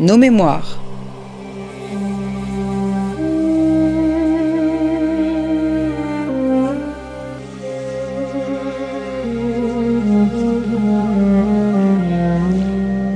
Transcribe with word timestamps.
nos 0.00 0.16
mémoires. 0.16 0.78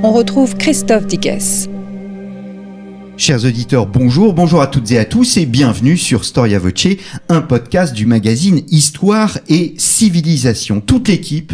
On 0.03 0.11
retrouve 0.11 0.55
Christophe 0.55 1.07
Dickès. 1.07 1.67
Chers 3.17 3.45
auditeurs, 3.45 3.87
bonjour, 3.87 4.33
bonjour 4.33 4.61
à 4.61 4.67
toutes 4.67 4.91
et 4.91 4.99
à 4.99 5.05
tous 5.05 5.37
et 5.37 5.47
bienvenue 5.47 5.97
sur 5.97 6.23
Storia 6.23 6.59
Voce, 6.59 6.87
un 7.29 7.41
podcast 7.41 7.95
du 7.95 8.05
magazine 8.05 8.61
Histoire 8.69 9.39
et 9.47 9.73
Civilisation. 9.77 10.81
Toute 10.81 11.07
l'équipe 11.07 11.53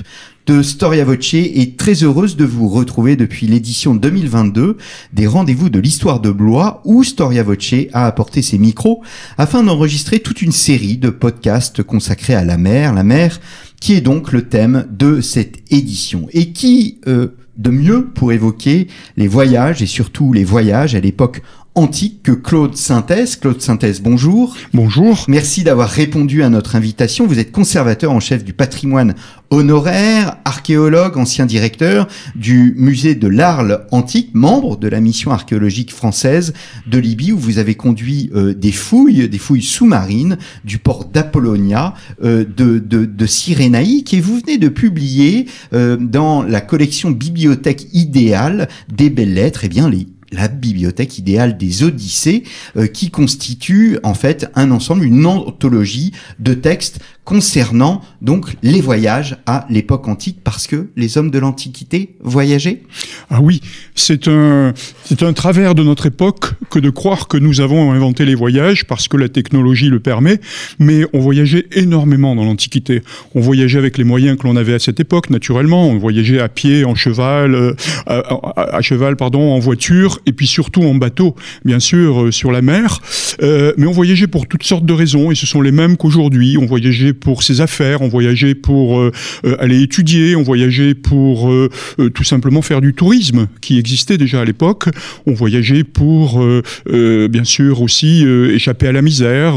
Storia 0.61 1.05
Voce 1.05 1.33
est 1.33 1.78
très 1.78 2.04
heureuse 2.04 2.36
de 2.36 2.43
vous 2.43 2.68
retrouver 2.68 3.15
depuis 3.15 3.47
l'édition 3.47 3.96
2022 3.96 4.78
des 5.14 5.28
rendez-vous 5.28 5.69
de 5.69 5.79
l'histoire 5.79 6.19
de 6.19 6.32
Blois 6.32 6.82
où 6.83 7.04
Storia 7.04 7.43
Voce 7.43 7.73
a 7.93 8.05
apporté 8.05 8.42
ses 8.42 8.57
micros 8.57 9.01
afin 9.37 9.64
d'enregistrer 9.64 10.19
toute 10.19 10.42
une 10.42 10.51
série 10.51 10.97
de 10.97 11.09
podcasts 11.09 11.83
consacrés 11.83 12.36
à 12.36 12.43
la 12.43 12.57
mer, 12.57 12.93
la 12.93 13.04
mer 13.04 13.39
qui 13.79 13.93
est 13.93 14.01
donc 14.01 14.32
le 14.32 14.50
thème 14.50 14.86
de 14.92 15.21
cette 15.21 15.71
édition. 15.71 16.28
Et 16.33 16.51
qui 16.51 17.00
euh, 17.07 17.29
de 17.57 17.70
mieux 17.70 18.07
pour 18.07 18.31
évoquer 18.31 18.87
les 19.18 19.28
voyages 19.28 19.81
et 19.81 19.87
surtout 19.87 20.33
les 20.33 20.43
voyages 20.43 20.95
à 20.95 21.00
l'époque 21.00 21.42
antique 21.75 22.24
que 22.24 22.32
Claude 22.32 22.75
Synthèse. 22.75 23.38
Claude 23.38 23.61
Synthèse, 23.61 24.02
bonjour. 24.02 24.56
Bonjour. 24.74 25.24
Merci 25.28 25.64
d'avoir 25.64 25.89
répondu 25.89 26.43
à 26.43 26.50
notre 26.50 26.75
invitation. 26.75 27.25
Vous 27.25 27.39
êtes 27.39 27.52
conservateur 27.52 28.12
en 28.12 28.20
chef 28.20 28.43
du 28.43 28.54
patrimoine 28.54 29.16
honoraire, 29.52 30.38
archéologue, 30.43 31.18
ancien 31.18 31.46
directeur 31.46 32.08
du 32.36 32.73
musée 32.78 33.16
de 33.16 33.28
l'Arles 33.28 33.86
antique, 33.92 34.32
membre 34.34 34.78
de 34.78 34.88
la 34.88 35.00
mission 35.00 35.32
archéologique 35.32 35.94
française 35.94 36.54
de 36.88 36.98
Libye 36.98 37.32
où 37.32 37.38
vous 37.38 37.58
avez 37.58 37.76
conduit 37.76 38.32
euh, 38.36 38.54
des 38.54 38.72
fouilles, 38.72 39.30
des 39.30 39.38
fouilles 39.38 39.62
sous-marines 39.62 40.38
du 40.66 40.78
port 40.78 41.06
d'Apollonia, 41.06 41.94
euh, 42.23 42.45
de, 42.45 42.80
de, 42.80 43.06
de 43.06 43.26
Cyrénaïque 43.26 44.14
et 44.14 44.20
vous 44.20 44.40
venez 44.40 44.58
de 44.58 44.70
publier 44.70 45.48
euh, 45.73 45.98
dans 45.98 46.44
la 46.44 46.62
collection 46.62 47.12
Bibliothèque 47.12 47.88
idéale 47.94 48.67
des 48.94 49.10
belles 49.10 49.34
lettres, 49.34 49.64
et 49.64 49.67
eh 49.67 49.70
bien 49.70 49.90
les 49.90 50.08
la 50.32 50.48
bibliothèque 50.48 51.18
idéale 51.18 51.58
des 51.58 51.84
Odyssées, 51.84 52.44
euh, 52.78 52.88
qui 52.88 53.10
constitue 53.10 54.00
en 54.04 54.14
fait 54.14 54.50
un 54.56 54.72
ensemble, 54.72 55.04
une 55.06 55.26
anthologie 55.26 56.14
de 56.40 56.54
textes 56.54 57.00
concernant 57.32 58.02
donc 58.22 58.58
les 58.62 58.82
voyages 58.82 59.38
à 59.46 59.66
l'époque 59.70 60.10
antique 60.10 60.40
parce 60.44 60.68
que 60.68 60.90
les 60.98 61.18
hommes 61.18 61.32
de 61.32 61.40
l'Antiquité 61.40 62.18
voyageaient? 62.22 62.82
Ah 63.30 63.40
oui, 63.42 63.62
c'est 63.96 64.28
un, 64.28 64.73
c'est 65.06 65.23
un 65.23 65.32
travers 65.32 65.73
de 65.73 65.82
notre 65.82 66.08
époque 66.08 66.56
que 66.70 66.78
de 66.78 66.90
croire 66.90 67.30
que 67.30 67.38
nous 67.38 67.62
avons 67.62 67.94
inventé 67.94 68.26
les 68.26 68.36
voyages 68.36 68.86
parce 68.86 69.08
que 69.08 69.16
la 69.16 69.30
technologie 69.30 69.88
le 69.88 70.02
permet, 70.02 70.42
mais 70.78 71.06
on 71.14 71.22
voyageait 71.22 71.68
énormément 71.72 72.36
dans 72.36 72.44
l'Antiquité. 72.44 73.02
On 73.34 73.40
voyageait 73.40 73.78
avec 73.78 73.98
les 73.98 74.04
moyens 74.04 74.38
que 74.38 74.45
l'on 74.45 74.58
avait 74.58 74.73
à 74.73 74.80
cette 74.80 75.00
époque, 75.00 75.30
naturellement. 75.30 75.88
On 75.88 76.00
voyageait 76.00 76.42
à 76.42 76.50
pied, 76.50 76.84
en 76.84 76.95
cheval, 76.95 77.56
euh, 77.56 77.73
à, 78.08 78.82
cheval, 78.82 79.16
pardon, 79.16 79.54
en 79.54 79.60
voiture, 79.60 80.20
et 80.26 80.34
puis 80.34 80.48
surtout 80.48 80.84
en 80.84 80.95
bateau, 80.95 81.36
bien 81.64 81.80
sûr, 81.80 82.23
euh, 82.23 82.32
sur 82.32 82.52
la 82.52 82.62
mer. 82.62 83.00
Euh, 83.42 83.72
mais 83.78 83.88
on 83.88 83.94
voyageait 83.94 84.28
pour 84.28 84.48
toutes 84.48 84.64
sortes 84.64 84.86
de 84.86 84.94
raisons, 84.94 85.32
et 85.32 85.36
ce 85.36 85.45
sont 85.45 85.62
les 85.62 85.72
mêmes 85.72 85.95
qu'aujourd'hui. 85.95 86.58
On 86.58 86.66
voyageait 86.66 87.14
pour 87.22 87.44
ses 87.44 87.61
affaires, 87.61 88.02
on 88.02 88.08
voyageait 88.09 88.55
pour 88.55 89.00
euh, 89.00 89.11
euh, 89.45 89.55
aller 89.59 89.81
étudier, 89.81 90.36
on 90.36 90.44
voyageait 90.44 90.95
pour 90.95 91.50
euh, 91.50 91.69
tout 92.14 92.23
simplement 92.23 92.61
faire 92.61 92.81
du 92.81 92.94
tourisme 92.94 93.47
qui 93.61 93.77
existait 93.80 94.17
déjà 94.17 94.41
à 94.41 94.45
l'époque, 94.45 94.89
on 95.25 95.33
voyageait 95.33 95.83
pour 95.83 96.44
bien 96.89 97.44
sûr 97.44 97.81
aussi 97.81 98.26
échapper 98.26 98.87
à 98.87 98.92
la 98.92 99.02
misère, 99.02 99.55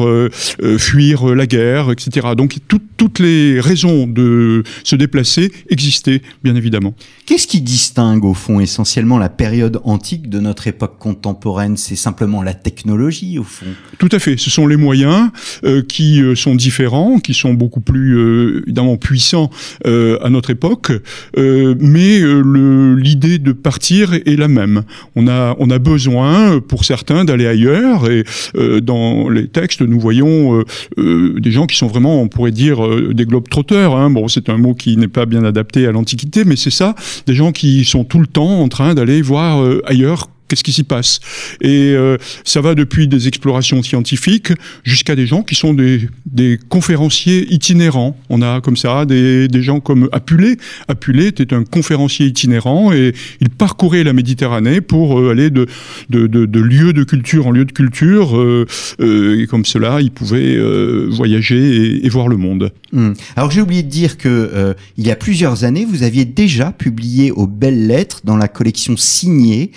fuir 0.79 1.27
la 1.35 1.47
guerre, 1.47 1.91
etc. 1.91 2.29
Donc 2.37 2.57
toutes 2.69 3.19
les 3.19 3.61
raisons 3.61 4.07
de 4.07 4.63
se 4.85 4.97
déplacer 4.97 5.51
existaient 5.71 6.21
bien 6.43 6.55
évidemment. 6.55 6.95
Qu'est-ce 7.27 7.47
qui 7.47 7.61
distingue 7.61 8.25
au 8.25 8.35
fond 8.35 8.61
essentiellement 8.61 9.19
la 9.19 9.31
période 9.31 9.81
antique 9.85 10.29
de 10.29 10.41
notre 10.41 10.67
époque 10.69 10.99
contemporaine? 10.99 11.77
C'est 11.77 11.97
simplement 11.97 12.43
la 12.43 12.55
technologie 12.55 13.39
au 13.39 13.45
fond? 13.45 13.67
Tout 13.99 14.11
à 14.13 14.19
fait, 14.19 14.37
ce 14.37 14.51
sont 14.51 14.67
les 14.67 14.77
moyens 14.77 15.31
qui 15.89 16.23
sont 16.35 16.55
différents, 16.55 17.19
qui 17.19 17.35
sont 17.35 17.44
beaucoup 17.53 17.81
plus 17.81 18.17
euh, 18.17 18.63
évidemment 18.65 18.97
puissants 18.97 19.51
euh, 19.87 20.19
à 20.23 20.31
notre 20.31 20.51
époque, 20.51 20.93
euh, 21.37 21.75
mais 21.79 22.21
l'idée 22.97 23.39
de 23.39 23.53
partir 23.53 24.15
est 24.15 24.37
la 24.37 24.49
même. 24.49 24.83
On 25.17 25.29
a 25.29 25.57
on 25.59 25.71
a 25.71 25.79
besoin 25.79 26.61
pour 26.61 26.85
certains 26.85 27.25
d'aller 27.25 27.47
ailleurs 27.47 28.11
et 28.11 28.25
dans 28.81 29.29
les 29.29 29.49
textes 29.49 29.83
nous 29.83 30.01
voyons 30.01 30.63
des 30.97 31.51
gens 31.51 31.67
qui 31.67 31.77
sont 31.77 31.87
vraiment 31.87 32.23
on 32.23 32.29
pourrait 32.29 32.51
dire 32.51 32.79
des 33.13 33.25
globetrotters. 33.25 33.93
Hein. 33.93 34.11
Bon 34.11 34.29
c'est 34.29 34.49
un 34.49 34.57
mot 34.57 34.75
qui 34.75 34.97
n'est 34.97 35.09
pas 35.09 35.27
bien 35.27 35.45
adapté 35.45 35.87
à 35.87 35.93
l'Antiquité, 35.93 36.45
mais 36.45 36.57
c'est 36.57 36.71
ça, 36.71 36.95
des 37.27 37.35
gens 37.35 37.53
qui 37.53 37.85
sont 37.85 38.05
tout 38.05 38.21
le 38.21 38.27
temps 38.27 38.61
en 38.61 38.69
train 38.69 38.95
d'aller 38.95 39.23
voir 39.23 39.65
ailleurs 39.85 40.29
qu'est-ce 40.49 40.65
qui 40.65 40.73
s'y 40.73 40.85
passe? 40.85 41.21
Et 41.61 41.93
euh, 41.95 42.17
ça 42.45 42.61
va 42.61 42.75
depuis 42.75 43.09
des 43.09 43.29
explorations 43.29 43.83
scientifiques 43.83 44.53
jusqu'à 44.83 45.17
des 45.17 45.27
gens 45.27 45.43
qui 45.43 45.55
sont 45.55 45.75
des, 45.75 46.09
conférenciers 46.69 47.53
itinérants. 47.53 48.17
On 48.29 48.43
a 48.43 48.61
comme 48.61 48.77
ça 48.77 49.05
des, 49.07 49.49
gens 49.63 49.81
comme 49.81 50.09
Apulé. 50.13 50.57
Apulé 50.89 51.27
était 51.27 51.55
un 51.55 51.65
conférencier 51.65 52.27
itinérant 52.27 52.93
et 52.93 53.15
il 53.41 53.51
parcourait 53.51 54.05
la 54.05 54.13
Méditerranée 54.13 54.81
pour 54.81 55.19
euh, 55.19 55.31
aller 55.31 55.51
de, 55.51 55.67
lieu 56.11 56.93
de 56.93 57.05
culture 57.05 57.47
en 57.47 57.51
lieu 57.51 57.65
de 57.65 57.73
culture. 57.73 58.37
Euh, 58.37 58.67
et 58.99 59.47
comme 59.47 59.65
cela, 59.65 60.01
il 60.01 60.11
pouvait 60.11 60.59
voyager 61.09 62.05
et, 62.05 62.09
voir 62.09 62.29
le 62.29 62.37
monde. 62.37 62.73
Hum. 62.93 63.15
Alors 63.35 63.51
j'ai 63.51 63.61
oublié 63.61 63.83
de 63.83 63.89
dire 63.89 64.19
que 64.19 64.75
il 64.97 65.07
y 65.07 65.11
a 65.11 65.17
plusieurs 65.17 65.65
années, 65.65 65.85
vous 65.85 66.03
aviez 66.03 66.25
déjà 66.25 66.71
publié 66.71 67.33
aux 67.33 67.47
belles 67.47 67.87
lettres 67.87 68.21
dans 68.25 68.37
la 68.37 68.49
collection 68.49 68.97
signée 68.97 69.73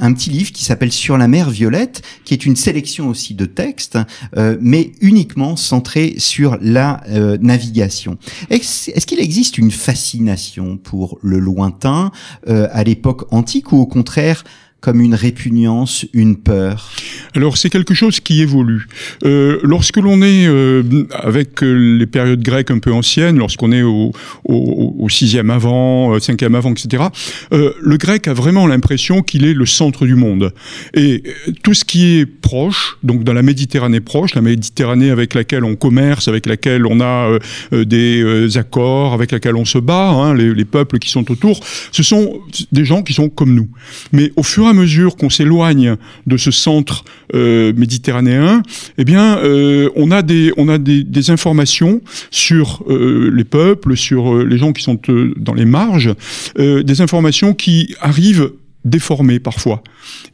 un 0.00 0.12
petit 0.12 0.30
livre 0.30 0.52
qui 0.52 0.64
s'appelle 0.64 0.92
Sur 0.92 1.18
la 1.18 1.28
mer 1.28 1.50
violette, 1.50 2.02
qui 2.24 2.34
est 2.34 2.46
une 2.46 2.56
sélection 2.56 3.08
aussi 3.08 3.34
de 3.34 3.44
textes, 3.44 3.98
euh, 4.36 4.56
mais 4.60 4.92
uniquement 5.00 5.56
centré 5.56 6.14
sur 6.18 6.58
la 6.60 7.02
euh, 7.08 7.38
navigation. 7.40 8.18
Est-ce 8.50 9.06
qu'il 9.06 9.20
existe 9.20 9.58
une 9.58 9.70
fascination 9.70 10.76
pour 10.76 11.18
le 11.22 11.38
lointain 11.38 12.10
euh, 12.48 12.68
à 12.72 12.84
l'époque 12.84 13.32
antique 13.32 13.72
ou 13.72 13.78
au 13.78 13.86
contraire 13.86 14.44
comme 14.80 15.00
une 15.00 15.14
répugnance, 15.14 16.06
une 16.12 16.36
peur 16.36 16.92
Alors 17.34 17.56
c'est 17.56 17.68
quelque 17.68 17.94
chose 17.94 18.20
qui 18.20 18.42
évolue. 18.42 18.86
Euh, 19.24 19.58
lorsque 19.64 19.96
l'on 19.96 20.22
est 20.22 20.46
euh, 20.46 20.84
avec 21.12 21.64
euh, 21.64 21.98
les 21.98 22.06
périodes 22.06 22.42
grecques 22.42 22.70
un 22.70 22.78
peu 22.78 22.92
anciennes, 22.92 23.38
lorsqu'on 23.38 23.72
est 23.72 23.82
au, 23.82 24.12
au, 24.44 24.94
au, 24.96 25.08
sixième 25.08 25.50
avant, 25.50 26.18
cinquième 26.20 26.54
avant, 26.54 26.72
etc., 26.72 27.04
le 27.50 27.96
grec 27.96 28.28
a 28.28 28.34
vraiment 28.34 28.66
l'impression 28.66 29.22
qu'il 29.22 29.44
est 29.44 29.54
le 29.54 29.66
centre 29.66 30.06
du 30.06 30.14
monde. 30.14 30.52
Et 30.94 31.22
tout 31.62 31.74
ce 31.74 31.84
qui 31.84 32.18
est 32.18 32.26
proche, 32.26 32.98
donc 33.02 33.24
dans 33.24 33.32
la 33.32 33.42
Méditerranée 33.42 34.00
proche, 34.00 34.34
la 34.34 34.42
Méditerranée 34.42 35.10
avec 35.10 35.34
laquelle 35.34 35.64
on 35.64 35.74
commerce, 35.74 36.28
avec 36.28 36.46
laquelle 36.46 36.86
on 36.86 37.00
a 37.00 37.38
des 37.72 38.56
accords, 38.56 39.12
avec 39.12 39.32
laquelle 39.32 39.56
on 39.56 39.64
se 39.64 39.78
bat, 39.78 40.10
hein, 40.10 40.34
les, 40.34 40.54
les 40.54 40.64
peuples 40.64 40.98
qui 40.98 41.10
sont 41.10 41.30
autour, 41.30 41.60
ce 41.90 42.02
sont 42.02 42.40
des 42.70 42.84
gens 42.84 43.02
qui 43.02 43.12
sont 43.12 43.28
comme 43.28 43.54
nous. 43.54 43.68
Mais 44.12 44.32
au 44.36 44.42
fur 44.42 44.67
à 44.68 44.72
mesure 44.72 45.16
qu'on 45.16 45.30
s'éloigne 45.30 45.96
de 46.26 46.36
ce 46.36 46.50
centre 46.50 47.04
euh, 47.34 47.72
méditerranéen, 47.76 48.62
eh 48.96 49.04
euh, 49.08 49.90
on 49.96 50.10
a 50.10 50.22
des 50.22 51.30
informations 51.30 52.00
sur 52.30 52.84
euh, 52.88 53.30
les 53.34 53.44
peuples, 53.44 53.96
sur 53.96 54.44
les 54.44 54.58
gens 54.58 54.72
qui 54.72 54.82
sont 54.82 54.98
dans 55.36 55.54
les 55.54 55.64
marges, 55.64 56.14
des 56.58 57.00
informations 57.00 57.54
qui 57.54 57.94
arrivent 58.00 58.50
déformés 58.84 59.38
parfois. 59.38 59.82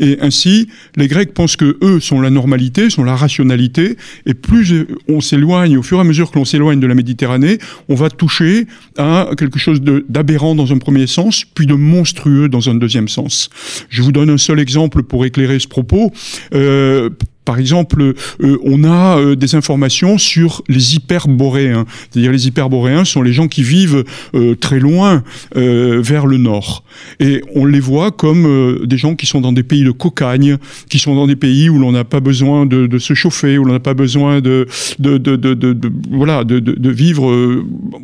Et 0.00 0.19
ainsi, 0.20 0.69
les 0.96 1.08
Grecs 1.08 1.32
pensent 1.35 1.56
que 1.56 1.79
eux 1.82 2.00
sont 2.00 2.20
la 2.20 2.31
normalité, 2.31 2.91
sont 2.91 3.05
la 3.05 3.17
rationalité, 3.17 3.96
et 4.26 4.35
plus 4.35 4.87
on 5.08 5.20
s'éloigne, 5.20 5.76
au 5.76 5.82
fur 5.82 5.99
et 5.99 6.00
à 6.00 6.05
mesure 6.05 6.31
que 6.31 6.38
l'on 6.38 6.44
s'éloigne 6.44 6.81
de 6.81 6.87
la 6.87 6.94
Méditerranée, 6.94 7.58
on 7.88 7.94
va 7.94 8.11
toucher 8.11 8.67
à 8.99 9.31
quelque 9.37 9.58
chose 9.58 9.81
d'aberrant 9.81 10.55
dans 10.55 10.73
un 10.73 10.79
premier 10.79 11.06
sens, 11.06 11.44
puis 11.44 11.67
de 11.67 11.75
monstrueux 11.75 12.49
dans 12.49 12.69
un 12.69 12.75
deuxième 12.75 13.08
sens. 13.08 13.50
Je 13.88 14.02
vous 14.02 14.12
donne 14.12 14.31
un 14.31 14.38
seul 14.38 14.61
exemple 14.61 15.02
pour 15.02 15.25
éclairer 15.25 15.58
ce 15.58 15.69
propos. 15.69 16.12
Euh, 16.55 17.11
par 17.44 17.58
exemple, 17.58 18.14
euh, 18.41 18.58
on 18.64 18.85
a 18.85 19.19
euh, 19.19 19.37
des 19.37 19.55
informations 19.55 20.19
sur 20.19 20.62
les 20.69 20.96
hyperboréens. 20.96 21.85
C'est-à-dire 22.11 22.32
les 22.32 22.46
hyperboréens 22.46 23.05
sont 23.05 23.23
les 23.23 23.32
gens 23.32 23.49
qui 23.49 23.62
vivent 23.62 24.05
euh, 24.35 24.55
très 24.55 24.79
loin 24.79 25.23
euh, 25.56 26.00
vers 26.02 26.26
le 26.26 26.38
nord. 26.38 26.85
Et 27.20 27.43
on 27.55 27.67
les 27.67 27.81
voit 27.81 28.11
comme 28.12 28.46
euh, 28.46 28.87
des 28.87 28.96
gens 28.96 29.14
qui 29.14 29.26
sont 29.26 29.41
dans 29.41 29.52
des 29.52 29.62
pays 29.62 29.85
de 29.85 29.91
cocagne, 29.91 30.56
qui 30.88 30.99
sont 30.99 31.14
dans 31.14 31.26
des 31.26 31.37
pays 31.37 31.69
où 31.69 31.79
l'on 31.79 31.93
n'a 31.93 32.05
pas 32.05 32.20
besoin 32.20 32.67
de, 32.67 32.87
de, 32.87 32.99
se 32.99 33.14
chauffer, 33.14 33.58
où 33.58 33.64
l'on 33.64 33.73
n'a 33.73 33.81
pas 33.81 33.94
besoin 33.94 34.41
de, 34.41 34.67
de, 34.99 35.19
de 35.19 35.93
voilà, 36.11 36.44
de, 36.44 36.91
vivre, 36.91 37.25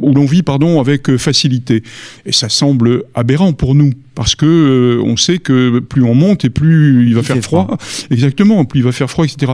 où 0.01 0.15
l'on 0.15 0.25
vit 0.27 0.43
pardon, 0.43 0.81
avec 0.81 1.17
facilité. 1.17 1.83
Et 2.27 2.33
ça 2.33 2.49
semble 2.49 3.05
aberrant 3.15 3.53
pour 3.53 3.75
nous 3.75 3.93
parce 4.21 4.35
que 4.35 4.45
euh, 4.45 5.03
on 5.03 5.17
sait 5.17 5.39
que 5.39 5.79
plus 5.79 6.03
on 6.03 6.15
monte 6.15 6.45
et 6.45 6.51
plus 6.51 7.07
il 7.07 7.15
va 7.15 7.23
faire 7.23 7.41
froid. 7.41 7.79
Exactement, 8.11 8.67
plus 8.67 8.81
il 8.81 8.83
va 8.83 8.93
faire 8.93 9.11
froid, 9.11 9.25
etc. 9.25 9.53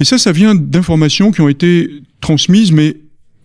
Et 0.00 0.04
ça, 0.04 0.16
ça 0.16 0.32
vient 0.32 0.54
d'informations 0.54 1.32
qui 1.32 1.42
ont 1.42 1.50
été 1.50 1.90
transmises, 2.22 2.72
mais 2.72 2.96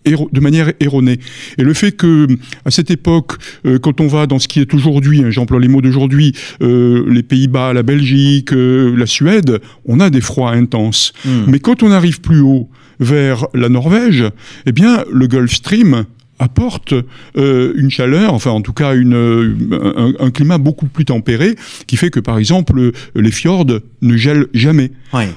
de 0.06 0.40
manière 0.40 0.72
erronée. 0.80 1.20
Et 1.58 1.62
le 1.62 1.74
fait 1.74 1.92
que, 1.92 2.26
à 2.64 2.70
cette 2.70 2.90
époque, 2.90 3.34
euh, 3.66 3.78
quand 3.78 4.00
on 4.00 4.06
va 4.06 4.26
dans 4.26 4.38
ce 4.38 4.48
qui 4.48 4.60
est 4.60 4.72
aujourd'hui, 4.72 5.22
hein, 5.22 5.30
j'emploie 5.30 5.60
les 5.60 5.68
mots 5.68 5.82
d'aujourd'hui, 5.82 6.32
euh, 6.62 7.04
les 7.06 7.22
Pays-Bas, 7.22 7.74
la 7.74 7.82
Belgique, 7.82 8.54
euh, 8.54 8.96
la 8.96 9.04
Suède, 9.04 9.60
on 9.84 10.00
a 10.00 10.08
des 10.08 10.22
froids 10.22 10.52
intenses. 10.52 11.12
Hmm. 11.26 11.44
Mais 11.48 11.58
quand 11.58 11.82
on 11.82 11.90
arrive 11.90 12.22
plus 12.22 12.40
haut, 12.40 12.70
vers 12.98 13.46
la 13.52 13.68
Norvège, 13.68 14.24
eh 14.64 14.72
bien, 14.72 15.04
le 15.12 15.26
Gulf 15.26 15.52
Stream 15.52 16.06
apporte 16.38 16.94
euh, 17.36 17.72
une 17.76 17.90
chaleur, 17.90 18.34
enfin 18.34 18.50
en 18.50 18.60
tout 18.60 18.72
cas 18.72 18.94
une, 18.94 19.14
euh, 19.14 20.12
un, 20.18 20.30
climat 20.30 20.58
beaucoup 20.58 20.86
plus 20.86 21.04
tempéré, 21.04 21.54
qui 21.86 21.96
fait 21.96 22.10
que 22.10 22.20
par 22.20 22.38
exemple 22.38 22.92
les 23.14 23.30
fjords 23.30 23.66
ne 24.00 24.16
gèlent 24.16 24.46
jamais. 24.52 24.90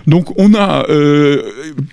Donc 0.08 0.38
on 0.40 0.54
a 0.54 0.90
euh, 0.90 1.44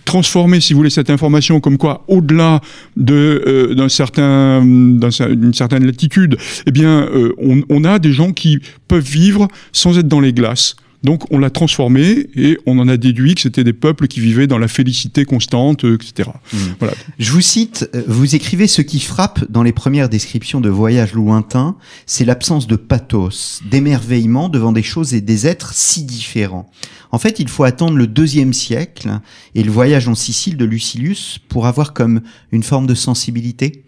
transformé, 0.05 0.61
si 0.61 0.73
vous 0.73 0.79
voulez, 0.79 0.91
cette 0.91 1.11
information 1.11 1.61
comme 1.61 1.79
quoi 1.79 2.05
au-delà 2.09 2.61
de 2.97 3.75
d'un 3.77 3.89
certain 3.89 4.63
d'une 4.65 5.55
certaine 5.55 5.85
latitude, 5.85 6.37
eh 6.67 6.71
bien 6.71 7.09
on, 7.39 7.63
on 7.69 7.85
a 7.85 7.99
des 7.99 8.13
gens 8.13 8.33
qui 8.33 8.61
peuvent 8.89 9.03
vivre 9.05 9.49
sans 9.73 9.99
être 9.99 10.09
dans 10.09 10.21
les 10.21 10.33
glaces. 10.33 10.77
Donc 11.03 11.25
on 11.31 11.39
l'a 11.39 11.51
transformé 11.51 12.29
et 12.37 12.59
on 12.67 12.79
en 12.79 12.89
a 12.89 12.97
déduit 12.97 13.35
que 13.35 13.41
c'était 13.41 13.65
des 13.65 13.73
peuples 13.73 14.07
qui 14.07 14.21
vivaient 14.21 14.47
dans 14.47 14.59
la 14.59 14.69
félicité 14.69 15.25
constante, 15.25 15.85
euh, 15.85 15.97
etc. 15.97 16.31
Hmm. 16.53 16.57
Voilà. 16.79 16.95
Je 17.19 17.33
vous 17.33 17.41
cite, 17.41 17.89
euh, 17.95 18.03
vous 18.07 18.35
écrivez 18.35 18.67
ce 18.67 18.83
qui 18.83 19.01
frappe 19.01 19.51
dans 19.51 19.63
les 19.63 19.73
premières 19.73 20.09
descriptions 20.09 20.61
de 20.61 20.69
voyages 20.69 21.15
lointains, 21.15 21.77
c'est 22.07 22.25
l'absence 22.25 22.67
de 22.67 22.77
pathos, 22.77 23.61
d'émerveillement 23.69 24.49
devant 24.49 24.73
des 24.73 24.83
choses 24.83 25.15
et 25.15 25.21
des 25.21 25.47
êtres 25.47 25.73
si 25.75 26.05
différents. 26.05 26.71
En 27.15 27.19
fait, 27.19 27.39
il 27.41 27.49
faut 27.49 27.65
attendre 27.65 27.97
le 27.97 28.07
deuxième 28.07 28.55
siècle 28.55 29.11
et 29.55 29.63
le 29.63 29.71
voyage 29.71 30.09
en 30.09 30.15
Sicile 30.15 30.57
de 30.57 30.65
Lucilius 30.65 31.39
pour 31.51 31.67
avoir 31.67 31.93
comme 31.93 32.23
une 32.53 32.63
forme 32.63 32.87
de 32.87 32.95
sensibilité? 32.95 33.85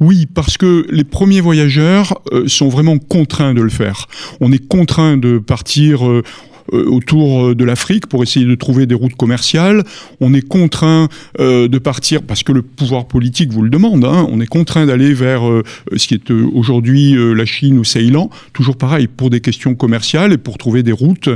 Oui, 0.00 0.26
parce 0.26 0.58
que 0.58 0.84
les 0.90 1.04
premiers 1.04 1.40
voyageurs 1.40 2.20
euh, 2.32 2.48
sont 2.48 2.68
vraiment 2.68 2.98
contraints 2.98 3.54
de 3.54 3.60
le 3.60 3.70
faire. 3.70 4.08
On 4.40 4.50
est 4.50 4.66
contraint 4.66 5.16
de 5.16 5.38
partir. 5.38 6.02
Euh, 6.72 6.84
autour 6.86 7.46
euh, 7.46 7.54
de 7.54 7.64
l'Afrique 7.64 8.06
pour 8.06 8.22
essayer 8.22 8.46
de 8.46 8.54
trouver 8.54 8.86
des 8.86 8.94
routes 8.94 9.14
commerciales. 9.14 9.84
On 10.20 10.34
est 10.34 10.46
contraint 10.46 11.08
euh, 11.38 11.68
de 11.68 11.78
partir, 11.78 12.22
parce 12.22 12.42
que 12.42 12.52
le 12.52 12.62
pouvoir 12.62 13.06
politique 13.06 13.52
vous 13.52 13.62
le 13.62 13.70
demande, 13.70 14.04
hein, 14.04 14.26
on 14.30 14.40
est 14.40 14.46
contraint 14.46 14.86
d'aller 14.86 15.12
vers 15.12 15.42
ce 15.94 16.06
qui 16.06 16.14
est 16.14 16.30
aujourd'hui 16.30 17.14
la 17.34 17.44
Chine 17.44 17.78
ou 17.78 17.84
Ceylan, 17.84 18.30
toujours 18.52 18.76
pareil, 18.76 19.06
pour 19.06 19.30
des 19.30 19.40
questions 19.40 19.74
commerciales 19.74 20.32
et 20.32 20.38
pour 20.38 20.58
trouver 20.58 20.82
des 20.82 20.92
routes 20.92 21.28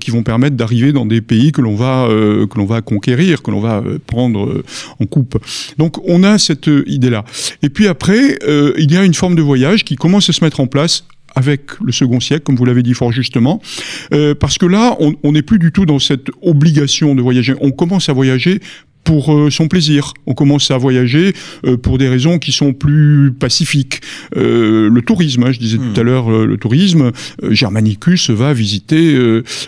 qui 0.00 0.10
vont 0.10 0.22
permettre 0.22 0.56
d'arriver 0.56 0.92
dans 0.92 1.06
des 1.06 1.20
pays 1.20 1.52
que 1.52 1.60
l'on 1.60 1.74
va, 1.74 2.08
que 2.08 2.58
l'on 2.58 2.64
va 2.64 2.80
conquérir, 2.80 3.42
que 3.42 3.50
l'on 3.50 3.60
va 3.60 3.82
prendre 4.06 4.62
en 5.00 5.06
coupe. 5.06 5.38
Donc 5.78 5.98
on 6.06 6.22
a 6.22 6.38
cette 6.38 6.70
idée-là. 6.86 7.24
Et 7.62 7.68
puis 7.68 7.86
après, 7.86 8.38
il 8.78 8.92
y 8.92 8.96
a 8.96 9.04
une 9.04 9.14
forme 9.14 9.34
de 9.34 9.42
voyage 9.42 9.84
qui 9.84 9.96
commence 9.96 10.28
à 10.30 10.32
se 10.32 10.44
mettre 10.44 10.60
en 10.60 10.66
place 10.66 11.04
avec 11.34 11.78
le 11.80 11.92
second 11.92 12.20
siècle, 12.20 12.42
comme 12.44 12.56
vous 12.56 12.64
l'avez 12.64 12.82
dit 12.82 12.94
fort 12.94 13.12
justement, 13.12 13.60
euh, 14.12 14.34
parce 14.34 14.58
que 14.58 14.66
là, 14.66 14.96
on 15.22 15.32
n'est 15.32 15.42
plus 15.42 15.58
du 15.58 15.72
tout 15.72 15.86
dans 15.86 15.98
cette 15.98 16.28
obligation 16.42 17.14
de 17.14 17.22
voyager. 17.22 17.54
On 17.60 17.70
commence 17.70 18.08
à 18.08 18.12
voyager 18.12 18.60
pour 19.08 19.34
euh, 19.34 19.48
son 19.48 19.68
plaisir. 19.68 20.12
On 20.26 20.34
commence 20.34 20.70
à 20.70 20.76
voyager 20.76 21.32
euh, 21.64 21.78
pour 21.78 21.96
des 21.96 22.10
raisons 22.10 22.38
qui 22.38 22.52
sont 22.52 22.74
plus 22.74 23.32
pacifiques. 23.32 24.02
Euh, 24.36 24.90
le 24.90 25.00
tourisme, 25.00 25.44
hein, 25.44 25.50
je 25.50 25.58
disais 25.58 25.78
tout 25.78 25.98
à 25.98 26.02
hmm. 26.02 26.06
l'heure, 26.06 26.30
le 26.30 26.58
tourisme, 26.58 27.12
Germanicus 27.48 28.28
va 28.28 28.52
visiter 28.52 29.16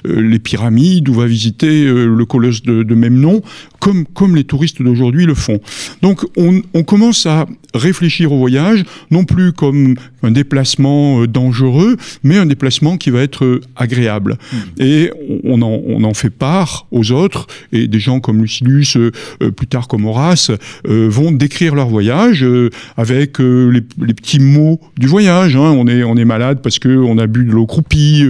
les 0.04 0.38
pyramides 0.38 1.08
ou 1.08 1.14
va 1.14 1.26
visiter 1.26 1.84
le 1.86 2.24
colosse 2.26 2.62
de, 2.62 2.82
de, 2.82 2.94
même 2.94 3.18
nom, 3.18 3.40
comme, 3.78 4.04
comme 4.04 4.36
les 4.36 4.44
touristes 4.44 4.82
d'aujourd'hui 4.82 5.24
le 5.24 5.34
font. 5.34 5.60
Donc 6.02 6.26
on, 6.36 6.60
on, 6.74 6.82
commence 6.82 7.24
à 7.24 7.46
réfléchir 7.72 8.32
au 8.32 8.38
voyage, 8.38 8.84
non 9.10 9.24
plus 9.24 9.52
comme 9.52 9.94
un 10.22 10.30
déplacement 10.30 11.24
dangereux, 11.24 11.96
mais 12.22 12.36
un 12.36 12.46
déplacement 12.46 12.98
qui 12.98 13.08
va 13.08 13.22
être 13.22 13.60
agréable. 13.76 14.36
Hmm. 14.52 14.82
Et 14.82 15.10
on 15.44 15.62
en, 15.62 15.80
on 15.86 16.04
en, 16.04 16.14
fait 16.14 16.30
part 16.30 16.86
aux 16.90 17.12
autres, 17.12 17.46
et 17.72 17.88
des 17.88 18.00
gens 18.00 18.20
comme 18.20 18.42
Lucilius, 18.42 18.96
euh, 18.96 19.12
plus 19.56 19.66
tard 19.66 19.88
comme 19.88 20.06
Horace, 20.06 20.50
euh, 20.86 21.08
vont 21.10 21.32
décrire 21.32 21.74
leur 21.74 21.88
voyage 21.88 22.44
euh, 22.44 22.70
avec 22.96 23.38
les, 23.38 23.80
petits 23.80 24.40
mots 24.40 24.80
du 24.98 25.06
voyage. 25.06 25.56
Hein. 25.56 25.74
On, 25.76 25.86
est, 25.86 26.02
on 26.02 26.16
est 26.16 26.24
malade 26.24 26.60
parce 26.62 26.78
qu'on 26.78 27.18
a 27.18 27.26
bu 27.26 27.44
de 27.44 27.50
l'eau 27.50 27.66
croupie, 27.66 28.24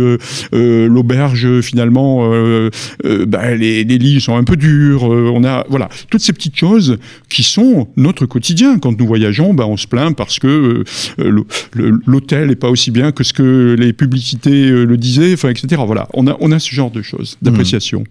l'auberge 0.53 1.61
finalement, 1.61 2.31
bah, 3.27 3.55
les, 3.55 3.85
les, 3.85 3.99
lits 3.99 4.21
sont 4.21 4.37
un 4.37 4.45
peu 4.45 4.57
durs. 4.57 5.03
on 5.05 5.45
a 5.45 5.65
voilà 5.69 5.89
toutes 6.11 6.21
ces 6.21 6.33
petites 6.33 6.57
choses 6.57 6.99
qui 7.29 7.43
sont 7.43 7.89
notre 7.97 8.27
quotidien. 8.27 8.79
Quand 8.79 8.99
nous 8.99 9.07
voyageons, 9.07 9.55
bah, 9.55 9.67
on 9.67 9.77
se 9.77 9.87
plaint 9.87 10.17
parce 10.17 10.39
que 10.39 10.85
l'hôtel 12.07 12.49
n'est 12.49 12.57
pas 12.57 12.71
aussi 12.71 12.91
bien 12.91 13.13
que 13.13 13.25
ce 13.25 13.33
que 13.33 13.77
les 13.79 13.93
publicités 13.93 14.71
le 14.71 14.97
disaient, 14.97 15.33
etc. 15.33 15.83
Voilà, 15.87 16.09
on 16.15 16.27
a, 16.27 16.37
on 16.41 16.53
a 16.53 16.59
ce 16.59 16.75
genre 16.75 16.91
de 16.91 17.03
choses, 17.03 17.39
d'appréciation. 17.43 18.05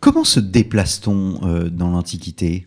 Comment 0.00 0.24
se 0.24 0.38
déplace-t-on 0.38 1.40
euh, 1.42 1.70
dans 1.70 1.90
l'Antiquité? 1.90 2.64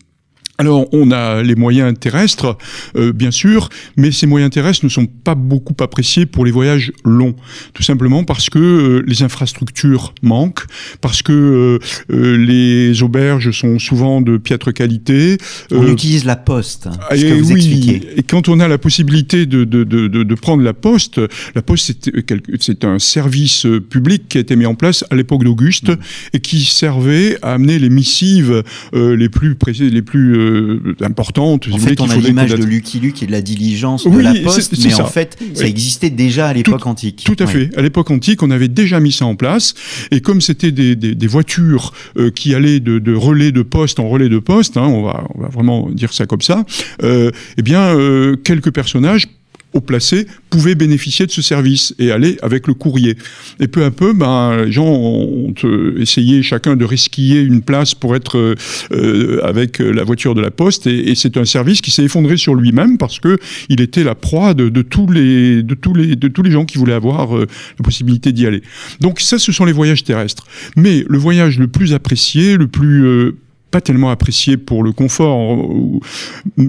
Alors, 0.61 0.85
on 0.93 1.09
a 1.09 1.41
les 1.41 1.55
moyens 1.55 1.91
terrestres, 1.99 2.55
euh, 2.95 3.11
bien 3.11 3.31
sûr, 3.31 3.69
mais 3.97 4.11
ces 4.11 4.27
moyens 4.27 4.51
terrestres 4.51 4.85
ne 4.85 4.91
sont 4.91 5.07
pas 5.07 5.33
beaucoup 5.33 5.73
appréciés 5.79 6.27
pour 6.27 6.45
les 6.45 6.51
voyages 6.51 6.91
longs, 7.03 7.33
tout 7.73 7.81
simplement 7.81 8.23
parce 8.23 8.51
que 8.51 8.59
euh, 8.59 9.03
les 9.07 9.23
infrastructures 9.23 10.13
manquent, 10.21 10.67
parce 11.01 11.23
que 11.23 11.79
euh, 12.11 12.37
les 12.37 13.01
auberges 13.01 13.49
sont 13.49 13.79
souvent 13.79 14.21
de 14.21 14.37
piètre 14.37 14.71
qualité. 14.71 15.39
On 15.71 15.87
utilise 15.87 16.25
la 16.25 16.35
poste, 16.35 16.89
ce 17.09 17.15
et 17.15 17.29
que 17.29 17.41
vous 17.41 17.53
oui, 17.53 18.03
Et 18.15 18.21
quand 18.21 18.47
on 18.47 18.59
a 18.59 18.67
la 18.67 18.77
possibilité 18.77 19.47
de, 19.47 19.63
de, 19.63 19.83
de, 19.83 20.07
de 20.07 20.35
prendre 20.35 20.61
la 20.61 20.73
poste, 20.73 21.19
la 21.55 21.63
poste 21.63 22.11
c'est 22.59 22.85
un 22.85 22.99
service 22.99 23.65
public 23.89 24.27
qui 24.29 24.37
a 24.37 24.41
été 24.41 24.55
mis 24.55 24.67
en 24.67 24.75
place 24.75 25.03
à 25.09 25.15
l'époque 25.15 25.43
d'Auguste 25.43 25.89
mmh. 25.89 25.97
et 26.33 26.39
qui 26.39 26.65
servait 26.65 27.39
à 27.41 27.53
amener 27.53 27.79
les 27.79 27.89
missives 27.89 28.61
les 28.93 29.29
plus 29.29 29.55
précises, 29.55 29.91
les 29.91 30.03
plus 30.03 30.50
euh, 30.51 30.95
importante. 31.01 31.67
En 31.71 31.77
fait, 31.77 31.99
on 32.01 32.09
a 32.09 32.15
l'image 32.15 32.51
de 32.51 32.63
Lucky 32.63 32.99
Luke 32.99 33.23
et 33.23 33.27
de 33.27 33.31
la 33.31 33.41
diligence 33.41 34.05
de 34.05 34.19
la 34.19 34.33
poste, 34.35 34.73
mais 34.83 34.93
en 34.99 35.05
fait, 35.05 35.37
ça 35.53 35.65
existait 35.65 36.09
déjà 36.09 36.47
à 36.47 36.53
l'époque 36.53 36.85
antique. 36.85 37.23
Tout 37.25 37.35
à 37.39 37.47
fait. 37.47 37.69
À 37.77 37.81
l'époque 37.81 38.11
antique, 38.11 38.43
on 38.43 38.51
avait 38.51 38.67
déjà 38.67 38.99
mis 38.99 39.11
ça 39.11 39.25
en 39.25 39.35
place. 39.35 39.73
Et 40.11 40.21
comme 40.21 40.41
c'était 40.41 40.71
des, 40.71 40.95
des, 40.95 41.15
des, 41.15 41.27
voitures 41.27 41.93
euh, 42.17 42.31
qui 42.31 42.53
allaient 42.53 42.79
de, 42.79 42.99
de, 42.99 43.13
relais 43.13 43.51
de 43.51 43.61
poste 43.61 43.99
en 43.99 44.09
relais 44.09 44.29
de 44.29 44.39
poste, 44.39 44.77
hein, 44.77 44.85
on, 44.87 45.03
va, 45.03 45.23
on 45.35 45.41
va 45.41 45.47
vraiment 45.47 45.89
dire 45.89 46.13
ça 46.13 46.25
comme 46.25 46.41
ça, 46.41 46.65
euh, 47.03 47.31
eh 47.57 47.61
bien, 47.61 47.81
euh, 47.95 48.35
quelques 48.35 48.71
personnages 48.71 49.27
au 49.73 49.81
placé 49.81 50.27
pouvaient 50.49 50.75
bénéficier 50.75 51.25
de 51.25 51.31
ce 51.31 51.41
service 51.41 51.95
et 51.97 52.11
aller 52.11 52.37
avec 52.41 52.67
le 52.67 52.73
courrier. 52.73 53.15
Et 53.59 53.67
peu 53.67 53.83
à 53.83 53.91
peu, 53.91 54.13
ben, 54.13 54.65
les 54.65 54.71
gens 54.71 54.87
ont 54.87 55.53
essayé 55.97 56.43
chacun 56.43 56.75
de 56.75 56.85
resquiller 56.85 57.41
une 57.41 57.61
place 57.61 57.95
pour 57.95 58.15
être 58.15 58.55
euh, 58.91 59.39
avec 59.43 59.79
la 59.79 60.03
voiture 60.03 60.35
de 60.35 60.41
la 60.41 60.51
poste 60.51 60.87
et, 60.87 61.15
c'est 61.15 61.37
un 61.37 61.45
service 61.45 61.81
qui 61.81 61.91
s'est 61.91 62.03
effondré 62.03 62.37
sur 62.37 62.55
lui-même 62.55 62.97
parce 62.97 63.19
que 63.19 63.37
il 63.69 63.81
était 63.81 64.03
la 64.03 64.15
proie 64.15 64.53
de, 64.53 64.69
tous 64.81 65.09
les 65.11 65.61
de 65.61 65.75
tous 65.75 65.93
les 65.93 66.15
de 66.15 66.27
tous 66.27 66.41
les 66.41 66.51
gens 66.51 66.65
qui 66.65 66.77
voulaient 66.77 66.93
avoir 66.93 67.37
euh, 67.37 67.47
la 67.77 67.83
possibilité 67.83 68.31
d'y 68.31 68.47
aller. 68.47 68.61
Donc 68.99 69.19
ça, 69.19 69.37
ce 69.37 69.51
sont 69.51 69.65
les 69.65 69.71
voyages 69.71 70.03
terrestres. 70.03 70.45
Mais 70.75 71.05
le 71.07 71.17
voyage 71.17 71.59
le 71.59 71.67
plus 71.67 71.93
apprécié, 71.93 72.57
le 72.57 72.67
plus 72.67 73.05
euh, 73.05 73.35
pas 73.71 73.81
tellement 73.81 74.09
apprécié 74.09 74.57
pour 74.57 74.83
le 74.83 74.91
confort, 74.91 75.65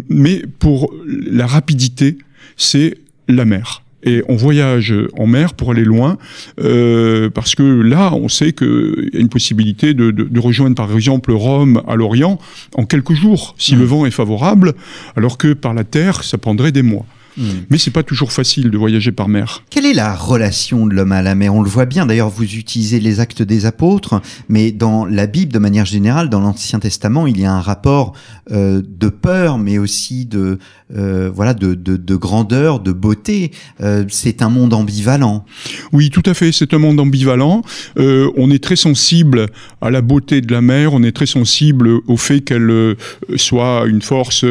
mais 0.08 0.44
pour 0.60 0.94
la 1.06 1.46
rapidité, 1.46 2.18
c'est 2.56 2.98
la 3.28 3.44
mer. 3.44 3.82
Et 4.04 4.22
on 4.28 4.34
voyage 4.34 4.92
en 5.16 5.26
mer 5.26 5.54
pour 5.54 5.70
aller 5.70 5.84
loin, 5.84 6.18
euh, 6.60 7.30
parce 7.30 7.54
que 7.54 7.62
là, 7.62 8.12
on 8.14 8.28
sait 8.28 8.52
qu'il 8.52 9.10
y 9.12 9.16
a 9.16 9.20
une 9.20 9.28
possibilité 9.28 9.94
de, 9.94 10.40
rejoindre 10.40 10.74
par 10.74 10.92
exemple 10.92 11.30
Rome 11.30 11.82
à 11.86 11.94
l'Orient 11.94 12.38
en 12.74 12.84
quelques 12.84 13.14
jours, 13.14 13.54
si 13.58 13.76
mmh. 13.76 13.78
le 13.78 13.84
vent 13.84 14.06
est 14.06 14.10
favorable, 14.10 14.74
alors 15.16 15.38
que 15.38 15.52
par 15.52 15.72
la 15.72 15.84
terre, 15.84 16.24
ça 16.24 16.36
prendrait 16.36 16.72
des 16.72 16.82
mois. 16.82 17.06
Mais 17.36 17.44
hmm. 17.44 17.46
Mais 17.70 17.78
c'est 17.78 17.90
pas 17.90 18.02
toujours 18.02 18.32
facile 18.32 18.70
de 18.70 18.78
voyager 18.78 19.12
par 19.12 19.28
mer. 19.28 19.64
Quelle 19.70 19.86
est 19.86 19.94
la 19.94 20.14
relation 20.14 20.86
de 20.86 20.94
l'homme 20.94 21.12
à 21.12 21.22
la 21.22 21.34
mer? 21.34 21.54
On 21.54 21.62
le 21.62 21.70
voit 21.70 21.86
bien. 21.86 22.06
D'ailleurs, 22.06 22.28
vous 22.28 22.44
utilisez 22.44 23.00
les 23.00 23.18
actes 23.18 23.42
des 23.42 23.66
apôtres, 23.66 24.20
mais 24.48 24.72
dans 24.72 25.06
la 25.06 25.26
Bible, 25.26 25.52
de 25.52 25.58
manière 25.58 25.86
générale, 25.86 26.28
dans 26.28 26.40
l'Ancien 26.40 26.78
Testament, 26.78 27.26
il 27.26 27.40
y 27.40 27.44
a 27.44 27.52
un 27.52 27.60
rapport 27.60 28.12
euh, 28.50 28.82
de 28.86 29.08
peur, 29.08 29.56
mais 29.56 29.78
aussi 29.78 30.26
de 30.26 30.58
euh, 30.94 31.30
voilà 31.34 31.54
de, 31.54 31.72
de, 31.74 32.16
grandeur, 32.16 32.80
de 32.80 32.92
beauté. 32.92 33.50
Euh, 33.80 34.04
c'est 34.08 34.42
un 34.42 34.50
monde 34.50 34.74
ambivalent. 34.74 35.46
Oui, 35.92 36.10
tout 36.10 36.22
à 36.26 36.34
fait. 36.34 36.52
C'est 36.52 36.74
un 36.74 36.78
monde 36.78 37.00
ambivalent. 37.00 37.62
on 37.96 38.50
est 38.50 38.62
très 38.62 38.76
sensible 38.76 39.46
à 39.80 39.90
la 39.90 40.02
beauté 40.02 40.42
de 40.42 40.52
la 40.52 40.60
mer. 40.60 40.92
On 40.92 41.02
est 41.02 41.12
très 41.12 41.26
sensible 41.26 41.88
au 42.06 42.16
fait 42.18 42.42
qu'elle 42.42 42.96
soit 43.36 43.84
une 43.86 44.02
force 44.02 44.44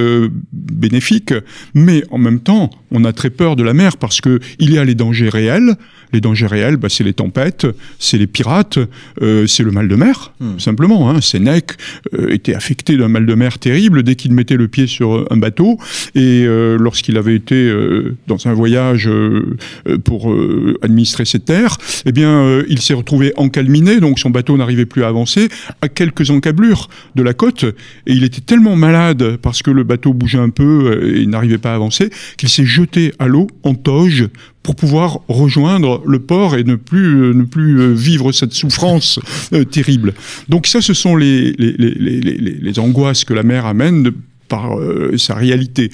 bénéfique, 0.51 1.33
mais 1.75 2.03
en 2.09 2.17
même 2.17 2.39
temps, 2.39 2.70
on 2.91 3.03
a 3.05 3.13
très 3.13 3.29
peur 3.29 3.55
de 3.55 3.63
la 3.63 3.73
mer 3.73 3.97
parce 3.97 4.21
que 4.21 4.39
il 4.59 4.73
y 4.73 4.77
a 4.77 4.83
les 4.83 4.95
dangers 4.95 5.29
réels. 5.29 5.75
Les 6.13 6.21
dangers 6.21 6.47
réels, 6.47 6.77
bah, 6.77 6.89
c'est 6.89 7.03
les 7.03 7.13
tempêtes, 7.13 7.67
c'est 7.99 8.17
les 8.17 8.27
pirates, 8.27 8.79
euh, 9.21 9.47
c'est 9.47 9.63
le 9.63 9.71
mal 9.71 9.87
de 9.87 9.95
mer, 9.95 10.33
Hmm. 10.39 10.57
simplement. 10.59 11.09
Hein. 11.09 11.21
Sénèque 11.21 11.73
euh, 12.17 12.29
était 12.33 12.55
affecté 12.55 12.97
d'un 12.97 13.07
mal 13.07 13.25
de 13.25 13.35
mer 13.35 13.59
terrible 13.59 14.01
dès 14.03 14.15
qu'il 14.15 14.33
mettait 14.33 14.57
le 14.57 14.67
pied 14.67 14.87
sur 14.87 15.27
un 15.31 15.37
bateau. 15.37 15.77
Et 16.15 16.43
euh, 16.45 16.77
lorsqu'il 16.79 17.17
avait 17.17 17.35
été 17.35 17.55
euh, 17.55 18.15
dans 18.27 18.47
un 18.47 18.53
voyage 18.53 19.07
euh, 19.07 19.57
euh, 19.87 19.97
pour 19.97 20.31
euh, 20.31 20.77
administrer 20.81 21.25
ses 21.25 21.39
terres, 21.39 21.77
eh 22.05 22.11
bien, 22.11 22.29
euh, 22.29 22.63
il 22.69 22.79
s'est 22.81 22.93
retrouvé 22.95 23.33
encalminé, 23.37 23.99
donc 23.99 24.19
son 24.19 24.29
bateau 24.31 24.57
n'arrivait 24.57 24.85
plus 24.87 25.03
à 25.03 25.07
avancer, 25.09 25.47
à 25.81 25.89
quelques 25.89 26.29
encablures 26.31 26.89
de 27.15 27.23
la 27.23 27.33
côte. 27.33 27.63
Et 27.63 28.13
il 28.13 28.23
était 28.23 28.41
tellement 28.41 28.75
malade 28.75 29.37
parce 29.41 29.61
que 29.61 29.71
le 29.71 29.83
bateau 29.83 30.13
bougeait 30.13 30.39
un 30.39 30.49
peu 30.49 30.63
euh, 31.03 31.21
et 31.21 31.25
n'arrivait 31.27 31.57
pas 31.59 31.71
à 31.73 31.75
avancer 31.75 32.09
qu'il 32.37 32.49
s'est 32.49 32.65
jeté 32.65 33.13
à 33.19 33.27
l'eau 33.27 33.47
en 33.63 33.75
toge 33.75 34.27
pour 34.63 34.75
pouvoir 34.75 35.19
rejoindre 35.27 36.01
le 36.05 36.19
port 36.19 36.55
et 36.55 36.63
ne 36.63 36.75
plus, 36.75 37.21
euh, 37.21 37.33
ne 37.33 37.43
plus 37.43 37.79
euh, 37.79 37.93
vivre 37.93 38.31
cette 38.31 38.53
souffrance 38.53 39.19
euh, 39.53 39.63
terrible. 39.63 40.13
Donc 40.49 40.67
ça, 40.67 40.81
ce 40.81 40.93
sont 40.93 41.15
les, 41.15 41.53
les, 41.53 41.73
les, 41.73 41.93
les, 41.95 42.19
les, 42.19 42.51
les 42.61 42.79
angoisses 42.79 43.25
que 43.25 43.33
la 43.33 43.43
mer 43.43 43.65
amène 43.65 44.11
par 44.51 44.77
euh, 44.77 45.17
sa 45.17 45.33
réalité. 45.33 45.89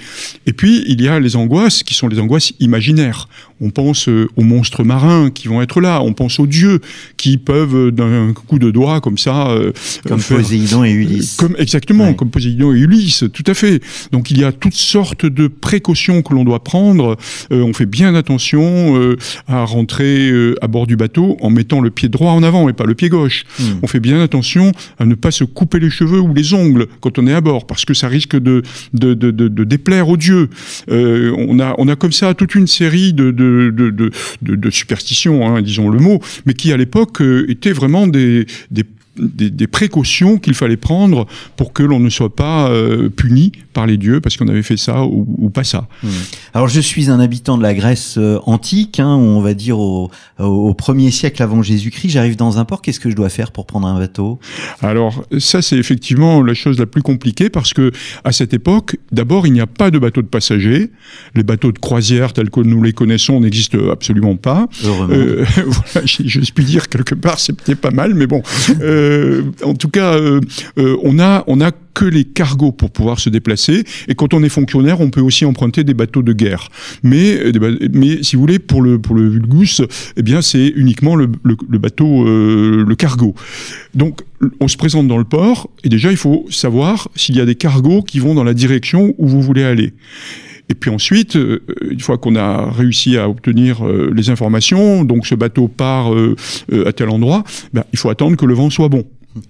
Et 0.48 0.54
puis, 0.54 0.84
il 0.88 1.00
y 1.00 1.08
a 1.08 1.20
les 1.20 1.36
angoisses 1.36 1.84
qui 1.84 1.94
sont 1.94 2.08
les 2.08 2.20
angoisses 2.20 2.54
imaginaires. 2.60 3.30
On 3.62 3.70
pense 3.70 4.08
euh, 4.10 4.28
aux 4.36 4.44
monstres 4.44 4.84
marins 4.84 5.30
qui 5.32 5.48
vont 5.48 5.62
être 5.62 5.80
là, 5.80 6.02
on 6.04 6.14
pense 6.14 6.40
aux 6.40 6.48
dieux 6.48 6.80
qui 7.18 7.38
peuvent, 7.38 7.76
euh, 7.76 7.92
d'un 7.92 8.34
coup 8.34 8.58
de 8.60 8.72
doigt, 8.72 9.00
comme 9.00 9.18
ça... 9.20 9.50
euh, 9.50 9.72
Comme 10.08 10.20
faire- 10.20 10.38
Poséidon 10.38 10.84
et 10.84 10.92
Ulysse. 10.92 11.36
comme, 11.38 11.56
exactement, 11.60 12.06
Ouais. 12.08 12.16
comme 12.16 12.30
Poséidon 12.32 12.74
et 12.74 12.80
Ulysse, 12.80 13.26
tout 13.32 13.44
à 13.48 13.54
fait. 13.54 13.82
Donc 14.12 14.32
il 14.32 14.40
y 14.40 14.44
a 14.44 14.52
toutes 14.52 14.74
sortes 14.96 15.26
de 15.26 15.48
précautions 15.48 16.22
que 16.24 16.34
l'on 16.36 16.44
doit 16.44 16.64
prendre. 16.64 17.16
On 17.52 17.74
fait 17.74 17.86
bien 18.00 18.14
attention 18.22 18.68
à 19.48 19.64
rentrer 19.66 20.32
à 20.62 20.68
bord 20.68 20.88
du 20.88 20.96
bateau 20.96 21.38
en 21.42 21.50
mettant 21.50 21.82
le 21.82 21.90
pied 21.98 22.10
droit 22.10 22.32
en 22.32 22.44
avant 22.44 22.70
et 22.70 22.74
pas 22.74 22.86
le 22.86 22.96
pied 22.96 23.10
gauche. 23.10 23.44
Hmm. 23.60 23.80
On 23.84 23.88
fait 23.94 24.00
bien 24.10 24.20
attention 24.28 24.72
à 25.00 25.06
ne 25.06 25.16
pas 25.16 25.32
se 25.32 25.44
couper 25.44 25.80
les 25.80 25.90
cheveux 25.90 26.20
ou 26.28 26.34
les 26.34 26.54
ongles 26.54 26.86
quand 27.02 27.18
on 27.20 27.26
est 27.28 27.34
à 27.34 27.42
bord, 27.42 27.66
parce 27.68 27.84
que 27.86 27.94
ça 28.02 28.08
risque 28.08 28.36
de, 28.47 28.47
de, 28.94 29.64
déplaire 29.64 30.10
aux 30.10 30.18
dieux. 30.18 30.50
Euh, 30.90 31.34
on, 31.38 31.60
a, 31.60 31.76
on 31.78 31.88
a 31.88 31.96
comme 31.96 32.12
ça 32.12 32.34
toute 32.34 32.56
une 32.56 32.68
série 32.68 33.14
de, 33.14 33.32
de, 33.32 34.70
superstitions, 34.70 35.48
hein, 35.48 35.62
disons 35.62 35.90
le 35.90 36.00
mot, 36.00 36.22
mais 36.46 36.54
qui 36.54 36.72
à 36.72 36.78
l'époque 36.78 37.22
euh, 37.22 37.50
étaient 37.50 37.72
vraiment 37.72 38.08
des 38.08 38.46
des, 39.20 39.50
des 39.50 39.68
précautions 39.68 40.38
qu'il 40.38 40.54
fallait 40.54 40.78
prendre 40.78 41.26
pour 41.56 41.74
que 41.74 41.84
l'on 41.84 42.00
ne 42.00 42.10
soit 42.10 42.36
pas 42.36 42.70
euh, 42.70 43.10
puni 43.10 43.52
par 43.74 43.86
les 43.86 43.98
dieux 43.98 44.22
parce 44.22 44.38
qu'on 44.38 44.48
avait 44.48 44.64
fait 44.64 44.78
ça 44.78 45.04
ou, 45.04 45.28
ou 45.38 45.50
pas 45.50 45.64
ça. 45.64 45.88
Hmm. 46.04 46.10
Alors 46.54 46.68
je 46.68 46.80
suis 46.80 47.10
un 47.10 47.20
habitant 47.20 47.58
de 47.58 47.64
la 47.64 47.74
Grèce 47.74 48.16
euh, 48.18 48.40
antique, 48.46 49.00
hein, 49.00 49.16
on 49.16 49.42
va 49.42 49.54
dire 49.54 49.80
au, 49.80 50.12
au, 50.40 50.74
premier 50.74 51.12
siècle 51.12 51.42
avant 51.44 51.62
Jésus-Christ. 51.62 52.10
J'arrive 52.10 52.36
dans 52.36 52.58
un 52.60 52.66
port, 52.66 52.82
qu'est-ce 52.82 53.00
que 53.00 53.10
je 53.10 53.16
dois 53.16 53.30
faire 53.30 53.52
pour 53.52 53.66
prendre 53.66 53.88
un 53.88 53.98
bateau? 53.98 54.40
Alors 54.82 55.24
ça 55.40 55.62
c'est 55.62 55.78
effectivement 55.78 56.42
la 56.42 56.54
chose 56.54 56.80
la 56.80 56.86
plus 56.86 57.02
compliquée 57.02 57.50
parce 57.50 57.74
que 57.74 57.92
à 58.24 58.32
cette 58.32 58.54
époque, 58.54 58.98
d'abord 59.12 59.48
il 59.48 59.54
n'y 59.54 59.62
a 59.62 59.68
pas 59.68 59.92
de 59.92 60.00
bateaux 60.00 60.22
de 60.22 60.28
passagers, 60.28 60.92
les 61.36 61.44
bateaux 61.44 61.72
de 61.72 61.80
croisière 61.80 62.34
tels 62.34 62.50
que 62.50 62.62
nous 62.62 62.84
les 62.84 62.94
connaissons 62.94 63.40
n'existent 63.40 63.90
absolument 63.92 64.36
pas. 64.36 64.68
Heureusement. 64.86 65.16
Euh, 65.16 65.46
voilà, 65.66 66.06
je, 66.06 66.24
je 66.26 66.52
puis 66.52 66.66
dire 66.66 66.90
quelque 66.90 67.16
part, 67.16 67.40
c'est 67.40 67.54
peut-être 67.54 67.80
pas 67.80 67.92
mal, 67.92 68.14
mais 68.14 68.28
bon. 68.28 68.42
Euh, 68.82 69.07
en 69.64 69.74
tout 69.74 69.90
cas, 69.90 70.14
euh, 70.14 70.42
euh, 70.78 70.98
on 71.04 71.20
a 71.20 71.44
on 71.48 71.62
a 71.62 71.72
que 71.98 72.06
les 72.06 72.26
cargos 72.26 72.72
pour 72.72 72.92
pouvoir 72.92 73.20
se 73.20 73.30
déplacer. 73.30 73.84
Et 74.08 74.14
quand 74.14 74.36
on 74.36 74.44
est 74.44 74.50
fonctionnaire, 74.50 75.02
on 75.02 75.10
peut 75.10 75.22
aussi 75.22 75.46
emprunter 75.46 75.84
des 75.84 75.96
bateaux 75.96 76.22
de 76.22 76.32
guerre. 76.32 76.70
Mais 77.02 77.40
euh, 77.40 77.78
mais 77.92 78.22
si 78.22 78.36
vous 78.36 78.42
voulez, 78.42 78.60
pour 78.60 78.84
le 78.84 79.00
pour 79.00 79.16
le 79.16 79.28
Vulgus, 79.28 79.82
eh 80.16 80.22
bien 80.22 80.44
c'est 80.44 80.68
uniquement 80.68 81.16
le, 81.16 81.28
le, 81.44 81.78
bateau 81.80 82.28
euh, 82.28 82.86
le 82.88 82.96
cargo. 82.96 83.34
Donc 83.96 84.22
on 84.60 84.68
se 84.68 84.78
présente 84.78 85.08
dans 85.08 85.18
le 85.18 85.24
port 85.24 85.72
et 85.84 85.90
déjà 85.90 86.12
il 86.12 86.18
faut 86.18 86.46
savoir 86.52 87.10
s'il 87.16 87.36
y 87.36 87.42
a 87.42 87.46
des 87.46 87.56
cargos 87.56 88.04
qui 88.04 88.20
vont 88.20 88.36
dans 88.36 88.44
la 88.44 88.54
direction 88.54 89.16
où 89.18 89.28
vous 89.28 89.42
voulez 89.42 89.64
aller. 89.64 89.94
Et 90.70 90.74
puis 90.74 90.90
ensuite, 90.90 91.36
euh, 91.36 91.64
une 91.90 92.00
fois 92.00 92.18
qu'on 92.18 92.36
a 92.36 92.70
réussi 92.72 93.18
à 93.18 93.30
obtenir 93.30 93.86
euh, 93.86 94.12
les 94.14 94.30
informations, 94.30 95.04
donc 95.06 95.26
ce 95.26 95.36
bateau 95.36 95.68
part 95.68 96.14
euh, 96.14 96.36
à 96.86 96.92
tel 96.92 97.10
endroit, 97.10 97.44
ben, 97.74 97.84
il 97.94 98.00
faut 98.00 98.10
attendre 98.10 98.36
que 98.36 98.46
le 98.46 98.54
vent 98.54 98.70
soit 98.70 98.90
bon. 98.90 99.04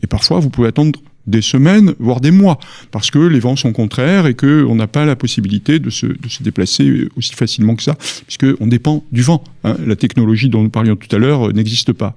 Et 0.04 0.08
parfois, 0.08 0.40
vous 0.40 0.50
pouvez 0.50 0.68
attendre 0.68 1.00
des 1.28 1.42
semaines, 1.42 1.94
voire 2.00 2.22
des 2.22 2.32
mois, 2.32 2.58
parce 2.92 3.12
que 3.12 3.20
les 3.20 3.40
vents 3.40 3.56
sont 3.56 3.74
contraires 3.74 4.26
et 4.26 4.34
que 4.34 4.66
on 4.68 4.76
n'a 4.76 4.88
pas 4.88 5.06
la 5.06 5.16
possibilité 5.16 5.80
de 5.80 5.90
se, 5.90 6.06
de 6.06 6.30
se 6.30 6.42
déplacer 6.42 7.10
aussi 7.18 7.34
facilement 7.34 7.76
que 7.76 7.84
ça, 7.84 7.96
puisque 8.26 8.48
on 8.60 8.68
dépend 8.68 9.04
du 9.12 9.22
vent. 9.22 9.44
hein. 9.64 9.76
La 9.86 9.96
technologie 9.96 10.50
dont 10.50 10.64
nous 10.64 10.70
parlions 10.70 10.96
tout 10.96 11.14
à 11.16 11.20
l'heure 11.20 11.50
euh, 11.50 11.52
n'existe 11.52 11.94
pas. 11.94 12.16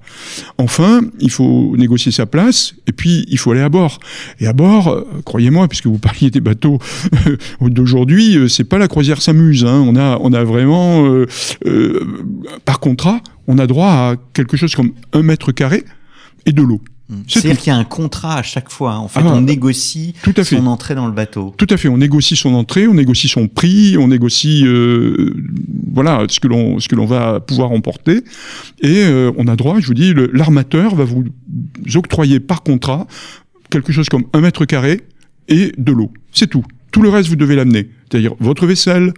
Enfin, 0.57 1.01
il 1.19 1.29
faut 1.29 1.75
négocier 1.77 2.11
sa 2.11 2.25
place, 2.25 2.73
et 2.87 2.91
puis 2.93 3.25
il 3.27 3.37
faut 3.37 3.51
aller 3.51 3.61
à 3.61 3.69
bord. 3.69 3.99
Et 4.39 4.47
à 4.47 4.53
bord, 4.53 4.87
euh, 4.87 5.05
croyez-moi, 5.25 5.67
puisque 5.67 5.87
vous 5.87 5.99
parliez 5.99 6.29
des 6.29 6.41
bateaux 6.41 6.79
d'aujourd'hui, 7.61 8.37
euh, 8.37 8.47
c'est 8.47 8.63
pas 8.63 8.77
la 8.77 8.87
croisière 8.87 9.21
s'amuse. 9.21 9.65
Hein. 9.65 9.83
On 9.85 9.95
a, 9.95 10.17
on 10.21 10.31
a 10.33 10.43
vraiment, 10.43 11.05
par 12.65 12.79
contrat, 12.79 13.21
on 13.47 13.57
a 13.57 13.67
droit 13.67 13.89
à 13.89 14.15
quelque 14.33 14.57
chose 14.57 14.73
comme 14.75 14.91
un 15.13 15.21
mètre 15.21 15.51
carré 15.51 15.83
et 16.45 16.53
de 16.53 16.61
l'eau. 16.61 16.81
C'est 17.27 17.39
C'est-à-dire 17.41 17.61
qu'il 17.61 17.71
y 17.71 17.75
a 17.75 17.77
un 17.77 17.83
contrat 17.83 18.35
à 18.37 18.43
chaque 18.43 18.69
fois. 18.69 18.93
hein. 18.93 18.99
En 18.99 19.07
fait, 19.07 19.19
Ah, 19.23 19.33
on 19.33 19.41
négocie 19.41 20.13
tout 20.23 20.33
à 20.37 20.43
fait. 20.43 20.57
son 20.57 20.67
entrée 20.67 20.95
dans 20.95 21.07
le 21.07 21.13
bateau. 21.13 21.53
Tout 21.57 21.67
à 21.69 21.77
fait. 21.77 21.87
On 21.89 21.97
négocie 21.97 22.35
son 22.35 22.53
entrée, 22.53 22.87
on 22.87 22.93
négocie 22.93 23.27
son 23.27 23.47
prix, 23.47 23.97
on 23.97 24.07
négocie 24.07 24.63
euh, 24.65 25.33
voilà 25.93 26.25
ce 26.29 26.39
que 26.39 26.47
l'on 26.47 26.79
ce 26.79 26.87
que 26.87 26.95
l'on 26.95 27.05
va 27.05 27.39
pouvoir 27.39 27.71
emporter, 27.71 28.23
et 28.81 29.03
euh, 29.03 29.31
on 29.37 29.47
a 29.47 29.55
droit. 29.55 29.79
Je 29.79 29.87
vous 29.87 29.93
dis, 29.93 30.13
l'armateur 30.33 30.95
va 30.95 31.03
vous 31.03 31.25
octroyer 31.95 32.39
par 32.39 32.63
contrat 32.63 33.07
quelque 33.69 33.91
chose 33.91 34.09
comme 34.09 34.25
un 34.33 34.41
mètre 34.41 34.65
carré 34.65 35.01
et 35.47 35.71
de 35.77 35.91
l'eau. 35.91 36.11
C'est 36.31 36.47
tout. 36.49 36.63
Tout 36.91 37.01
le 37.01 37.09
reste 37.09 37.29
vous 37.29 37.35
devez 37.37 37.55
l'amener, 37.55 37.89
c'est-à-dire 38.09 38.33
votre 38.39 38.65
vaisselle, 38.67 39.13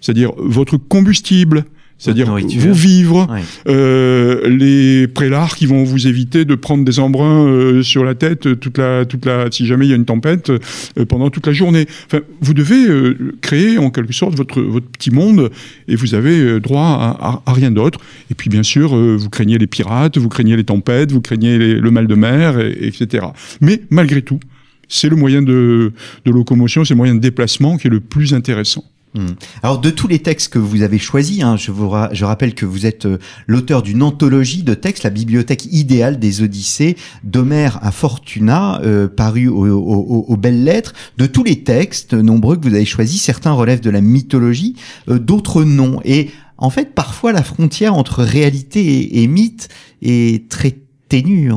c'est-à-dire 0.00 0.32
votre 0.38 0.76
combustible. 0.76 1.64
C'est-à-dire 1.98 2.26
vivres, 2.72 3.26
Ouais. 3.30 3.40
euh, 3.68 4.48
les 4.48 5.08
prélards 5.08 5.56
qui 5.56 5.64
vont 5.64 5.82
vous 5.82 6.06
éviter 6.06 6.44
de 6.44 6.54
prendre 6.54 6.84
des 6.84 6.98
embruns 6.98 7.46
euh, 7.46 7.82
sur 7.82 8.04
la 8.04 8.14
tête 8.14 8.60
toute 8.60 8.76
la, 8.78 9.06
toute 9.06 9.24
la, 9.24 9.46
si 9.50 9.66
jamais 9.66 9.86
il 9.86 9.90
y 9.90 9.92
a 9.92 9.96
une 9.96 10.04
tempête 10.04 10.50
euh, 10.50 11.04
pendant 11.08 11.30
toute 11.30 11.46
la 11.46 11.54
journée. 11.54 11.86
Enfin, 12.06 12.20
vous 12.42 12.52
devez 12.52 12.86
euh, 12.86 13.34
créer 13.40 13.78
en 13.78 13.90
quelque 13.90 14.12
sorte 14.12 14.34
votre, 14.34 14.60
votre 14.60 14.86
petit 14.88 15.10
monde 15.10 15.50
et 15.88 15.96
vous 15.96 16.14
avez 16.14 16.38
euh, 16.38 16.60
droit 16.60 16.82
à, 16.82 17.28
à- 17.28 17.42
à 17.46 17.52
rien 17.54 17.70
d'autre. 17.70 17.98
Et 18.30 18.34
puis 18.34 18.50
bien 18.50 18.62
sûr, 18.62 18.94
euh, 18.94 19.16
vous 19.18 19.30
craignez 19.30 19.56
les 19.56 19.66
pirates, 19.66 20.18
vous 20.18 20.28
craignez 20.28 20.56
les 20.56 20.64
tempêtes, 20.64 21.12
vous 21.12 21.22
craignez 21.22 21.56
les- 21.58 21.74
le 21.80 21.90
mal 21.90 22.06
de 22.06 22.14
mer, 22.14 22.60
et- 22.60 22.86
etc. 22.88 23.26
Mais 23.62 23.80
malgré 23.88 24.20
tout, 24.20 24.40
c'est 24.88 25.08
le 25.08 25.16
moyen 25.16 25.40
de, 25.42 25.92
de 26.26 26.30
locomotion, 26.30 26.84
c'est 26.84 26.92
le 26.94 26.98
moyen 26.98 27.14
de 27.14 27.20
déplacement 27.20 27.78
qui 27.78 27.86
est 27.86 27.90
le 27.90 28.00
plus 28.00 28.34
intéressant. 28.34 28.84
Hmm. 29.14 29.28
Alors, 29.62 29.78
de 29.80 29.88
tous 29.88 30.08
les 30.08 30.18
textes 30.18 30.52
que 30.52 30.58
vous 30.58 30.82
avez 30.82 30.98
choisis, 30.98 31.42
hein, 31.42 31.56
je, 31.56 31.70
vous 31.70 31.88
rappelle 31.88 32.54
que 32.54 32.66
vous 32.66 32.84
êtes 32.84 33.06
euh, 33.06 33.18
l'auteur 33.46 33.82
d'une 33.82 34.02
anthologie 34.02 34.62
de 34.62 34.74
textes, 34.74 35.04
la 35.04 35.10
bibliothèque 35.10 35.66
idéale 35.72 36.18
des 36.18 36.42
Odyssées, 36.42 36.96
d'Homère 37.24 37.78
à 37.82 37.92
Fortuna, 37.92 38.78
euh, 38.82 39.08
paru 39.08 39.48
au- 39.48 39.64
au- 39.64 39.94
au- 39.94 40.24
aux 40.28 40.36
belles 40.36 40.64
lettres. 40.64 40.92
De 41.16 41.24
tous 41.26 41.44
les 41.44 41.62
textes 41.62 42.12
nombreux 42.12 42.56
que 42.58 42.68
vous 42.68 42.74
avez 42.74 42.84
choisis, 42.84 43.22
certains 43.22 43.52
relèvent 43.52 43.80
de 43.80 43.88
la 43.90 44.02
mythologie, 44.02 44.76
euh, 45.08 45.18
d'autres 45.18 45.64
non. 45.64 46.00
Et 46.04 46.28
en 46.58 46.68
fait, 46.68 46.94
parfois, 46.94 47.32
la 47.32 47.42
frontière 47.42 47.94
entre 47.94 48.22
réalité 48.22 49.22
et 49.22 49.26
mythe 49.28 49.68
est 50.02 50.50
très 50.50 50.76
ténue. 51.08 51.50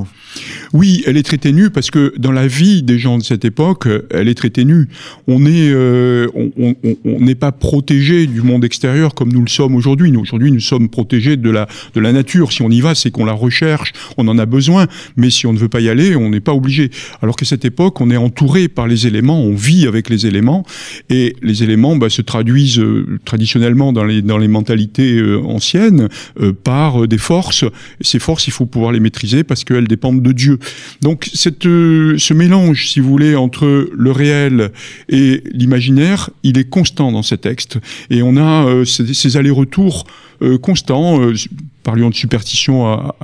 Oui, 0.74 1.04
elle 1.08 1.18
est 1.18 1.24
très 1.24 1.38
ténue 1.40 1.72
parce 1.72 1.90
que 1.90 2.14
dans 2.18 2.32
la 2.32 2.46
vie 2.46 2.84
des 2.84 3.00
gens 3.00 3.18
de 3.18 3.24
cette 3.24 3.46
époque, 3.46 3.88
elle 4.12 4.28
est 4.28 4.36
très 4.36 4.52
ténue. 4.52 4.88
On 5.28 5.46
est, 5.48 5.70
euh, 5.72 6.28
on- 6.36 6.52
on 6.58 6.76
on- 7.06 7.20
n'est 7.20 7.34
pas 7.36 7.52
protégé 7.52 8.28
du 8.28 8.42
monde 8.44 8.64
extérieur 8.64 9.16
comme 9.16 9.32
nous 9.34 9.42
le 9.42 9.48
sommes 9.50 9.74
aujourd'hui. 9.76 10.12
Nous 10.12 10.20
aujourd'hui, 10.20 10.52
nous 10.52 10.60
sommes 10.60 10.88
protégés 10.90 11.36
de 11.38 11.50
la 11.50 11.68
de 11.96 12.00
la 12.00 12.14
nature. 12.14 12.52
Si 12.52 12.62
on 12.62 12.70
y 12.70 12.80
va, 12.82 12.94
c'est 12.94 13.10
qu'on 13.10 13.26
la 13.26 13.34
recherche, 13.34 13.92
on 14.18 14.28
en 14.28 14.38
a 14.38 14.46
besoin. 14.46 14.86
Mais 15.18 15.30
si 15.32 15.48
on 15.48 15.54
ne 15.54 15.58
veut 15.58 15.70
pas 15.70 15.82
y 15.82 15.90
aller, 15.90 16.16
on 16.16 16.30
n'est 16.30 16.40
pas 16.42 16.54
obligé. 16.54 16.92
Alors 17.24 17.36
qu'à 17.36 17.46
cette 17.46 17.66
époque, 17.66 18.00
on 18.02 18.12
est 18.12 18.18
entouré 18.18 18.68
par 18.68 18.88
les 18.88 19.08
éléments, 19.08 19.42
on 19.42 19.56
vit 19.56 19.88
avec 19.88 20.10
les 20.10 20.28
éléments, 20.28 20.64
et 21.10 21.36
les 21.42 21.64
éléments 21.64 21.96
bah, 21.96 22.10
se 22.10 22.22
traduisent 22.22 22.80
euh, 22.80 23.20
traditionnellement 23.26 23.94
dans 23.94 24.04
les 24.04 24.22
dans 24.22 24.38
les 24.38 24.48
mentalités 24.48 25.16
euh, 25.18 25.40
anciennes 25.44 26.08
euh, 26.40 26.54
par 26.54 27.04
euh, 27.04 27.08
des 27.08 27.18
forces. 27.18 27.66
Ces 28.02 28.20
forces, 28.20 28.46
il 28.48 28.52
faut 28.52 28.68
pouvoir 28.68 28.92
les 28.92 29.00
maîtriser 29.00 29.39
parce 29.44 29.64
qu'elles 29.64 29.88
dépendent 29.88 30.22
de 30.22 30.32
Dieu. 30.32 30.60
Donc 31.02 31.30
cette, 31.34 31.64
ce 31.64 32.34
mélange, 32.34 32.90
si 32.90 33.00
vous 33.00 33.10
voulez, 33.10 33.36
entre 33.36 33.90
le 33.92 34.12
réel 34.12 34.72
et 35.10 35.44
l'imaginaire, 35.52 36.30
il 36.44 36.58
est 36.58 36.70
constant 36.70 37.12
dans 37.12 37.24
ces 37.24 37.38
textes. 37.38 37.78
Et 38.10 38.22
on 38.22 38.38
a 38.38 38.86
ces, 38.86 39.14
ces 39.14 39.38
allers-retours 39.38 40.06
constants 40.62 41.20
parlions 41.84 42.10
de 42.10 42.16
superstition 42.16 42.88
à, 42.88 43.16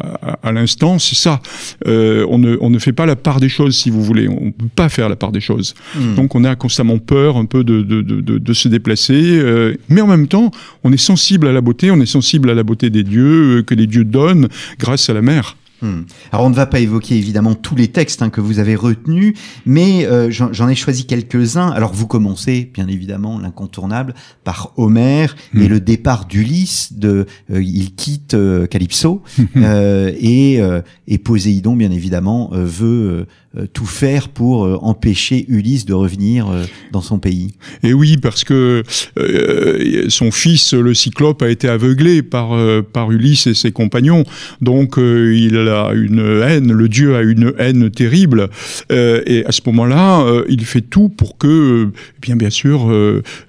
à, 0.42 0.52
l'instant, 0.52 0.98
c'est 0.98 1.16
ça. 1.16 1.42
Euh, 1.88 2.26
on, 2.30 2.40
ne, 2.40 2.58
on, 2.62 2.70
ne, 2.70 2.80
fait 2.80 2.94
pas 2.94 3.06
la 3.06 3.16
part 3.16 3.40
des 3.40 3.50
choses, 3.50 3.76
si 3.78 3.90
vous 3.90 4.04
voulez. 4.04 4.28
On 4.28 4.46
ne 4.46 4.52
peut 4.52 4.70
pas 4.76 4.90
faire 4.90 5.10
la 5.10 5.16
part 5.16 5.32
des 5.32 5.40
choses. 5.40 5.76
Hmm. 5.96 6.16
Donc 6.16 6.34
on 6.34 6.44
a 6.44 6.56
constamment 6.56 6.98
peur 6.98 7.38
un 7.38 7.46
peu 7.46 7.64
de, 7.64 7.82
de, 7.82 8.02
de, 8.02 8.22
de 8.22 8.54
se 8.54 8.68
déplacer. 8.68 9.38
Euh, 9.38 9.76
mais 9.90 10.02
en 10.02 10.08
même 10.08 10.28
temps, 10.28 10.50
on 10.84 10.92
est 10.92 10.98
sensible 10.98 11.48
à 11.48 11.52
la 11.52 11.62
beauté, 11.62 11.92
on 11.92 12.00
est 12.02 12.08
sensible 12.08 12.50
à 12.50 12.54
la 12.54 12.64
beauté 12.64 12.90
des 12.90 13.04
dieux, 13.04 13.60
euh, 13.60 13.64
que 13.64 13.76
les 13.76 13.88
dieux 13.88 14.06
donnent 14.06 14.48
grâce 14.80 15.10
à 15.10 15.14
la 15.14 15.22
mer. 15.22 15.58
Hmm. 15.86 16.02
Alors 16.32 16.46
on 16.46 16.50
ne 16.50 16.56
va 16.56 16.66
pas 16.66 16.80
évoquer 16.80 17.16
évidemment 17.16 17.54
tous 17.54 17.76
les 17.76 17.90
textes 17.90 18.22
hein, 18.24 18.30
que 18.30 18.42
vous 18.42 18.58
avez 18.60 18.76
retenus, 18.76 19.36
mais 19.66 20.06
euh, 20.06 20.32
j'en 20.32 20.68
ai 20.68 20.76
choisi 20.76 21.06
quelques-uns. 21.06 21.70
Alors 21.70 21.94
vous 21.94 22.08
commencez 22.08 22.72
bien 22.74 22.88
évidemment 22.88 23.40
l'incontournable 23.40 24.16
par 24.44 24.74
Homère 24.78 25.36
hmm. 25.54 25.62
et 25.62 25.68
le 25.68 25.80
départ 25.80 26.26
d'Ulysse. 26.26 26.94
De, 26.94 27.28
euh, 27.52 27.62
il 27.62 27.94
quitte 27.94 28.34
euh, 28.34 28.66
Calypso 28.66 29.22
et, 29.56 30.60
et 31.08 31.18
Poséidon 31.18 31.76
bien 31.76 31.92
évidemment 31.92 32.50
veut 32.52 33.10
euh, 33.10 33.28
tout 33.74 33.86
faire 33.86 34.30
pour 34.30 34.66
euh, 34.66 34.78
empêcher 34.82 35.46
Ulysse 35.48 35.86
de 35.86 35.94
revenir 35.94 36.50
euh, 36.50 36.64
dans 36.92 37.02
son 37.02 37.20
pays. 37.20 37.54
Et 37.84 37.94
oui, 37.94 38.18
parce 38.18 38.44
que 38.44 38.84
son 40.10 40.32
fils, 40.32 40.74
le 40.74 40.94
Cyclope, 40.94 41.42
a 41.42 41.50
été 41.50 41.68
aveuglé 41.68 42.22
par, 42.22 42.58
par 42.94 43.12
Ulysse 43.12 43.48
et 43.48 43.54
ses 43.54 43.72
compagnons. 43.72 44.24
Donc 44.62 44.96
il 44.98 45.58
a 45.58 45.92
une 45.94 46.42
haine, 46.44 46.72
le 46.72 46.90
dieu 46.90 47.16
a 47.16 47.22
une 47.22 47.54
haine 47.58 47.90
terrible. 47.92 48.50
et 48.90 49.44
à 49.46 49.52
ce 49.52 49.62
moment-là, 49.68 50.26
il 50.50 50.64
fait 50.66 50.82
tout 50.82 51.10
pour 51.10 51.38
que, 51.38 51.90
bien 52.22 52.36
bien 52.36 52.50
sûr, 52.50 52.92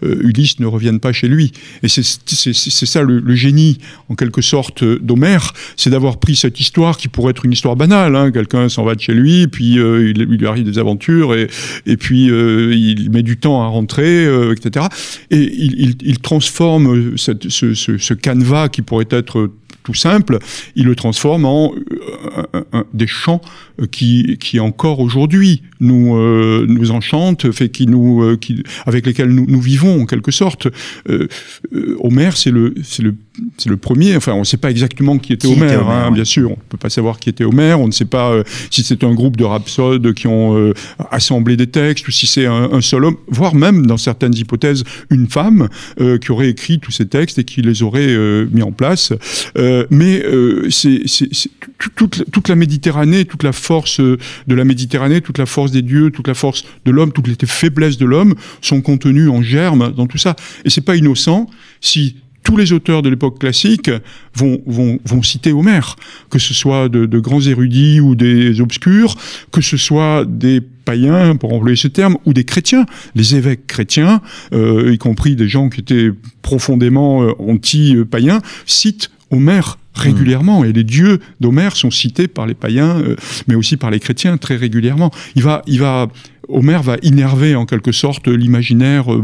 Ulysse 0.03 0.61
ne 0.61 0.67
revienne 0.67 1.01
pas 1.01 1.13
chez 1.13 1.29
lui. 1.29 1.53
Et 1.83 1.89
c'est 1.89 2.87
ça 2.87 3.03
le, 3.03 3.21
le, 3.21 3.35
génie, 3.35 3.79
en 4.09 4.15
quelque 4.15 4.43
sorte, 4.43 4.85
d'Homère, 4.85 5.53
c'est 5.77 5.91
d'avoir 5.91 6.19
pris 6.19 6.37
cette 6.37 6.61
histoire 6.61 6.97
qui 6.97 7.09
pourrait 7.09 7.31
être 7.31 7.45
une 7.45 7.53
histoire 7.53 7.77
banale. 7.77 8.17
Hein. 8.17 8.31
Quelqu'un 8.31 8.69
s'en 8.69 8.85
va 8.85 8.95
de 8.95 9.01
chez 9.01 9.15
lui, 9.15 9.47
puis 9.47 9.79
il, 10.01 10.23
lui 10.23 10.47
arrive 10.47 10.65
des 10.65 10.79
aventures 10.79 11.35
et, 11.35 11.97
puis 11.97 12.31
euh, 12.31 12.75
il 12.75 13.11
met 13.11 13.23
du 13.23 13.37
temps 13.37 13.63
à 13.63 13.67
rentrer, 13.67 14.27
euh, 14.27 14.55
etc. 14.55 14.87
Et 15.31 15.39
il, 15.39 16.19
transforme 16.19 17.17
ce, 17.17 18.15
canevas 18.15 18.69
qui 18.69 18.83
pourrait 18.83 19.09
être 19.11 19.51
tout 19.83 19.95
simple, 19.95 20.39
il 20.75 20.87
le 20.87 20.97
transforme 20.97 21.45
en 21.45 21.73
euh, 21.75 22.85
des 22.93 23.07
chants 23.07 23.41
qui, 23.93 24.37
qui 24.39 24.59
encore 24.59 24.99
aujourd'hui 24.99 25.63
nous 25.81 26.17
euh, 26.17 26.67
nous 26.69 26.91
enchantent, 26.91 27.51
fait 27.53 27.69
qui 27.69 27.87
nous 27.87 28.37
qui, 28.39 28.63
avec 28.87 29.07
lesquels 29.07 29.31
nous, 29.31 29.47
nous 29.49 29.61
vivons 29.61 30.03
en 30.03 30.07
quelque 30.07 30.31
sorte. 30.31 30.69
Euh, 31.09 31.29
Homère, 32.01 32.37
c'est 32.37 32.51
le 32.51 32.75
c'est 32.83 33.03
le 33.03 33.15
c'est 33.59 33.69
le 33.69 33.77
premier. 33.77 34.17
Enfin, 34.17 34.33
on 34.33 34.41
ne 34.41 34.45
sait 34.45 34.57
pas 34.57 34.71
exactement 34.71 35.19
qui 35.19 35.33
était 35.33 35.49
Homère, 35.49 35.89
hein, 35.89 36.11
bien 36.11 36.25
sûr. 36.25 36.53
On 36.53 36.59
peut 36.69 36.79
pas 36.79 36.91
savoir 36.91 37.19
qui 37.19 37.29
était 37.29 37.45
Homère. 37.45 37.81
On 37.81 37.87
ne 37.87 37.93
sait 37.93 38.05
pas 38.05 38.33
si 38.71 38.83
c'est 38.83 39.05
un 39.05 39.15
groupe 39.15 39.37
de 39.37 39.45
rhapsodes 39.45 40.13
qui 40.15 40.27
ont 40.27 40.73
assemblé 41.11 41.57
des 41.57 41.67
textes 41.67 42.09
ou 42.09 42.11
si 42.11 42.27
c'est 42.27 42.47
un, 42.47 42.71
un, 42.73 42.81
seul 42.81 43.05
homme, 43.05 43.17
voire 43.29 43.55
même 43.55 43.87
dans 43.87 43.99
certaines 43.99 44.35
hypothèses 44.35 44.85
une 45.11 45.29
femme 45.29 45.69
qui 46.23 46.31
aurait 46.31 46.49
écrit 46.49 46.79
tous 46.79 46.93
ces 46.93 47.07
textes 47.07 47.39
et 47.39 47.45
qui 47.45 47.61
les 47.63 47.83
aurait 47.83 48.17
mis 48.51 48.63
en 48.63 48.73
place. 48.73 49.13
Euh, 49.59 49.87
mais 49.91 50.23
euh, 50.25 50.69
c'est 50.71 51.03
toute, 51.95 52.31
toute, 52.31 52.49
la 52.49 52.57
Méditerranée, 52.57 53.25
toute 53.25 53.43
la 53.43 53.53
force 53.53 54.01
de 54.01 54.19
la 54.55 54.65
Méditerranée, 54.65 55.21
toute 55.21 55.39
la 55.39 55.47
force 55.47 55.66
des 55.73 55.83
dieux, 55.83 56.11
toute 56.11 56.29
la 56.29 56.35
force 56.35 56.65
de 56.85 56.91
l'homme, 56.91 57.13
toutes 57.13 57.29
les 57.29 57.37
faiblesses 57.47 57.99
de 57.99 58.07
l'homme 58.07 58.35
sont 58.61 58.81
contenues 58.81 59.29
en 59.29 59.43
germe 59.43 59.93
dans 59.93 60.07
tout 60.07 60.19
ça. 60.19 60.37
Et 60.65 60.71
c'est 60.71 60.81
pas 60.81 60.97
innocent 60.97 61.49
si 61.81 62.17
tous 62.47 62.57
les 62.57 62.73
auteurs 62.73 63.03
de 63.03 63.09
l'époque 63.09 63.41
classique 63.41 63.91
vont, 64.33 64.63
vont, 64.67 65.01
vont, 65.05 65.21
citer 65.21 65.53
Homère, 65.53 65.97
que 66.31 66.39
ce 66.39 66.55
soit 66.55 66.89
de, 66.89 67.19
grands 67.19 67.41
érudits 67.41 67.99
ou 67.99 68.15
des 68.15 68.61
obscurs, 68.61 69.17
que 69.51 69.61
ce 69.61 69.77
soit 69.77 70.25
des 70.25 70.61
païens, 70.61 71.35
pour 71.35 71.53
employer 71.53 71.75
ce 71.75 71.89
terme, 71.89 72.17
ou 72.25 72.33
des 72.33 72.45
chrétiens. 72.45 72.87
Les 73.17 73.35
évêques 73.35 73.67
chrétiens, 73.67 74.21
euh, 74.53 74.93
y 74.93 74.99
compris 74.99 75.35
des 75.35 75.49
gens 75.49 75.69
qui 75.69 75.81
étaient 75.81 76.11
profondément 76.43 77.25
euh, 77.25 77.33
anti-païens, 77.41 78.41
citent 78.65 79.11
Homère 79.33 79.77
régulièrement. 79.97 80.65
Et 80.65 80.73
les 80.73 80.85
dieux 80.85 81.19
d'Homère 81.41 81.77
sont 81.77 81.91
cités 81.91 82.29
par 82.29 82.47
les 82.47 82.55
païens 82.55 83.01
euh, 83.01 83.17
mais 83.49 83.55
aussi 83.55 83.77
par 83.77 83.91
les 83.91 84.01
chrétiens 84.01 84.37
très 84.37 84.57
régulièrement. 84.57 85.11
Il 85.35 85.43
va 85.43 85.63
il 85.67 85.81
va 85.81 86.09
Homère 86.49 86.83
va 86.83 86.97
innerver 87.03 87.57
en 87.57 87.67
quelque 87.67 87.93
sorte 87.93 88.29
l'imaginaire 88.29 89.13
euh, 89.13 89.23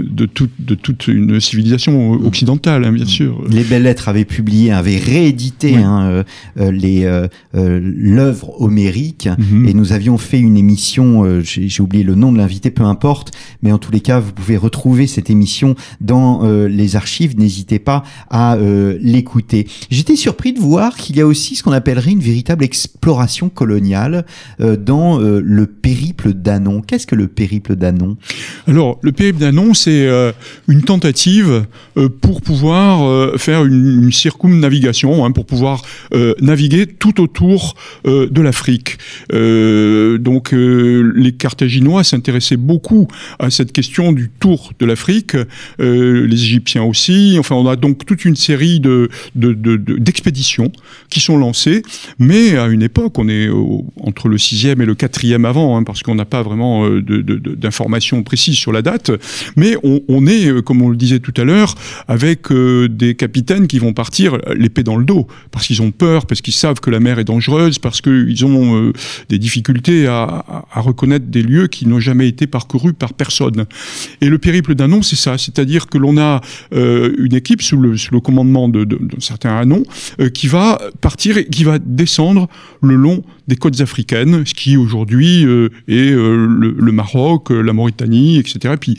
de, 0.00 0.26
tout, 0.26 0.48
de 0.58 0.74
toute 0.74 1.06
une 1.08 1.38
civilisation 1.40 2.12
occidentale, 2.12 2.84
hein, 2.84 2.92
bien 2.92 3.04
sûr. 3.04 3.42
Les 3.48 3.64
Belles 3.64 3.82
Lettres 3.82 4.08
avaient 4.08 4.24
publié, 4.24 4.72
avaient 4.72 4.98
réédité 4.98 5.72
oui. 5.76 5.82
hein, 5.82 6.02
euh, 6.04 6.22
euh 6.58 6.72
les 6.72 7.04
euh, 7.04 7.28
euh, 7.54 7.80
l'œuvre 7.82 8.60
homérique, 8.60 9.26
mm 9.26 9.42
-hmm. 9.42 9.68
et 9.68 9.74
nous 9.74 9.92
avions 9.92 10.18
fait 10.18 10.40
une 10.40 10.56
émission. 10.56 11.24
Euh, 11.24 11.42
J'ai 11.42 11.82
oublié 11.82 12.04
le 12.04 12.14
nom 12.14 12.32
de 12.32 12.38
l'invité, 12.38 12.70
peu 12.70 12.84
importe, 12.84 13.32
mais 13.62 13.72
en 13.72 13.78
tous 13.78 13.92
les 13.92 14.00
cas, 14.00 14.18
vous 14.20 14.32
pouvez 14.32 14.56
retrouver 14.56 15.06
cette 15.06 15.28
émission 15.30 15.74
dans 16.00 16.42
les 16.80 16.96
archives. 16.96 17.38
N'hésitez 17.38 17.78
pas 17.78 18.02
à 18.30 18.56
l'écouter. 19.00 19.66
J'étais 19.90 20.16
surpris 20.16 20.52
de 20.52 20.60
voir 20.60 20.96
qu'il 20.96 21.16
y 21.16 21.20
a 21.20 21.26
aussi 21.26 21.56
ce 21.56 21.62
qu'on 21.62 21.72
appellerait 21.72 22.12
une 22.12 22.20
véritable 22.20 22.64
exploration 22.64 23.48
coloniale 23.48 24.24
dans 24.58 25.18
le 25.18 25.66
périple 25.66 26.32
d'Anne 26.32 26.61
Qu'est-ce 26.86 27.06
que 27.06 27.14
le 27.14 27.28
périple 27.28 27.76
d'Anon? 27.76 28.16
Alors, 28.66 28.98
le 29.02 29.12
périple 29.12 29.40
d'Anon, 29.40 29.74
c'est 29.74 30.06
euh, 30.06 30.32
une 30.68 30.82
tentative 30.82 31.64
euh, 31.96 32.08
pour 32.08 32.42
pouvoir 32.42 33.04
euh, 33.04 33.36
faire 33.38 33.64
une, 33.64 34.10
circumnavigation, 34.12 35.24
hein, 35.24 35.32
pour 35.32 35.46
pouvoir 35.46 35.82
naviguer 36.40 36.86
tout 36.86 37.20
autour 37.20 37.74
de 38.04 38.40
l'Afrique. 38.40 38.98
donc, 39.30 40.52
les 40.52 41.32
Carthaginois 41.32 42.04
s'intéressaient 42.04 42.56
beaucoup 42.56 43.08
à 43.38 43.50
cette 43.50 43.72
question 43.72 44.12
du 44.12 44.28
tour 44.28 44.72
de 44.78 44.84
l'Afrique, 44.86 45.36
les 45.78 46.34
Égyptiens 46.34 46.82
aussi. 46.82 47.36
Enfin, 47.38 47.54
on 47.54 47.66
a 47.66 47.76
donc 47.76 48.04
toute 48.04 48.24
une 48.24 48.36
série 48.36 48.80
de, 48.80 49.08
d'expéditions 49.34 50.64
de, 50.64 50.70
de, 50.70 51.06
qui 51.08 51.20
sont 51.20 51.38
lancées, 51.38 51.82
mais 52.18 52.56
à 52.56 52.66
une 52.66 52.82
époque, 52.82 53.18
on 53.18 53.28
est 53.28 53.48
entre 54.02 54.28
le 54.28 54.36
6e 54.36 54.82
et 54.82 54.86
le 54.86 54.94
4e 54.94 55.46
avant, 55.46 55.76
hein, 55.76 55.84
parce 55.84 56.02
qu'on 56.02 56.14
n'a 56.14 56.26
pas 56.26 56.42
vraiment 56.42 56.51
vraiment 56.52 56.84
euh, 56.84 57.00
d'informations 57.56 58.22
précises 58.22 58.56
sur 58.56 58.72
la 58.72 58.82
date, 58.82 59.10
mais 59.56 59.76
on, 59.82 60.26
est, 60.26 60.48
euh, 60.48 60.62
comme 60.62 60.82
on 60.82 60.90
le 60.90 60.96
disait 60.96 61.18
tout 61.18 61.32
à 61.36 61.44
l'heure, 61.44 61.74
avec 62.08 62.52
euh, 62.52 62.88
des 62.88 63.14
capitaines 63.14 63.66
qui 63.66 63.78
vont 63.78 63.94
partir 63.94 64.38
l'épée 64.54 64.82
dans 64.82 64.96
le 64.96 65.04
dos, 65.04 65.26
parce 65.50 65.66
qu'ils 65.66 65.80
ont 65.80 65.90
peur, 65.90 66.26
parce 66.26 66.42
qu'ils 66.42 66.52
savent 66.52 66.80
que 66.80 66.90
la 66.90 67.00
mer 67.00 67.18
est 67.18 67.24
dangereuse, 67.24 67.78
parce 67.78 68.00
qu'ils 68.00 68.44
ont 68.44 68.92
des 69.28 69.38
difficultés 69.38 70.06
à, 70.06 70.64
reconnaître 70.74 71.26
des 71.26 71.42
lieux 71.42 71.68
qui 71.68 71.86
n'ont 71.86 72.00
jamais 72.00 72.28
été 72.28 72.46
parcourus 72.46 72.92
par 72.92 73.14
personne. 73.14 73.66
Et 74.20 74.28
le 74.28 74.38
périple 74.38 74.74
d'un 74.74 74.88
nom, 74.88 75.02
c'est 75.02 75.16
ça, 75.16 75.38
c'est-à-dire 75.38 75.86
que 75.86 75.98
l'on 75.98 76.18
a 76.18 76.40
une 76.72 77.34
équipe 77.34 77.62
sous 77.62 77.76
le, 77.76 77.96
commandement 78.20 78.68
d'un 78.68 78.86
certain 79.20 79.56
Anon 79.56 79.84
qui 80.34 80.48
va 80.48 80.80
partir 81.00 81.38
et 81.38 81.46
qui 81.46 81.64
va 81.64 81.78
descendre 81.78 82.48
le 82.82 82.94
long 82.94 83.22
des 83.48 83.56
côtes 83.56 83.80
africaines, 83.80 84.44
ce 84.44 84.54
qui 84.54 84.76
aujourd'hui 84.76 85.46
est 85.88 86.12
le, 86.46 86.70
le, 86.70 86.92
Maroc, 86.92 87.50
euh, 87.50 87.60
la 87.60 87.72
Mauritanie, 87.72 88.38
etc. 88.38 88.74
Et 88.74 88.76
puis 88.76 88.98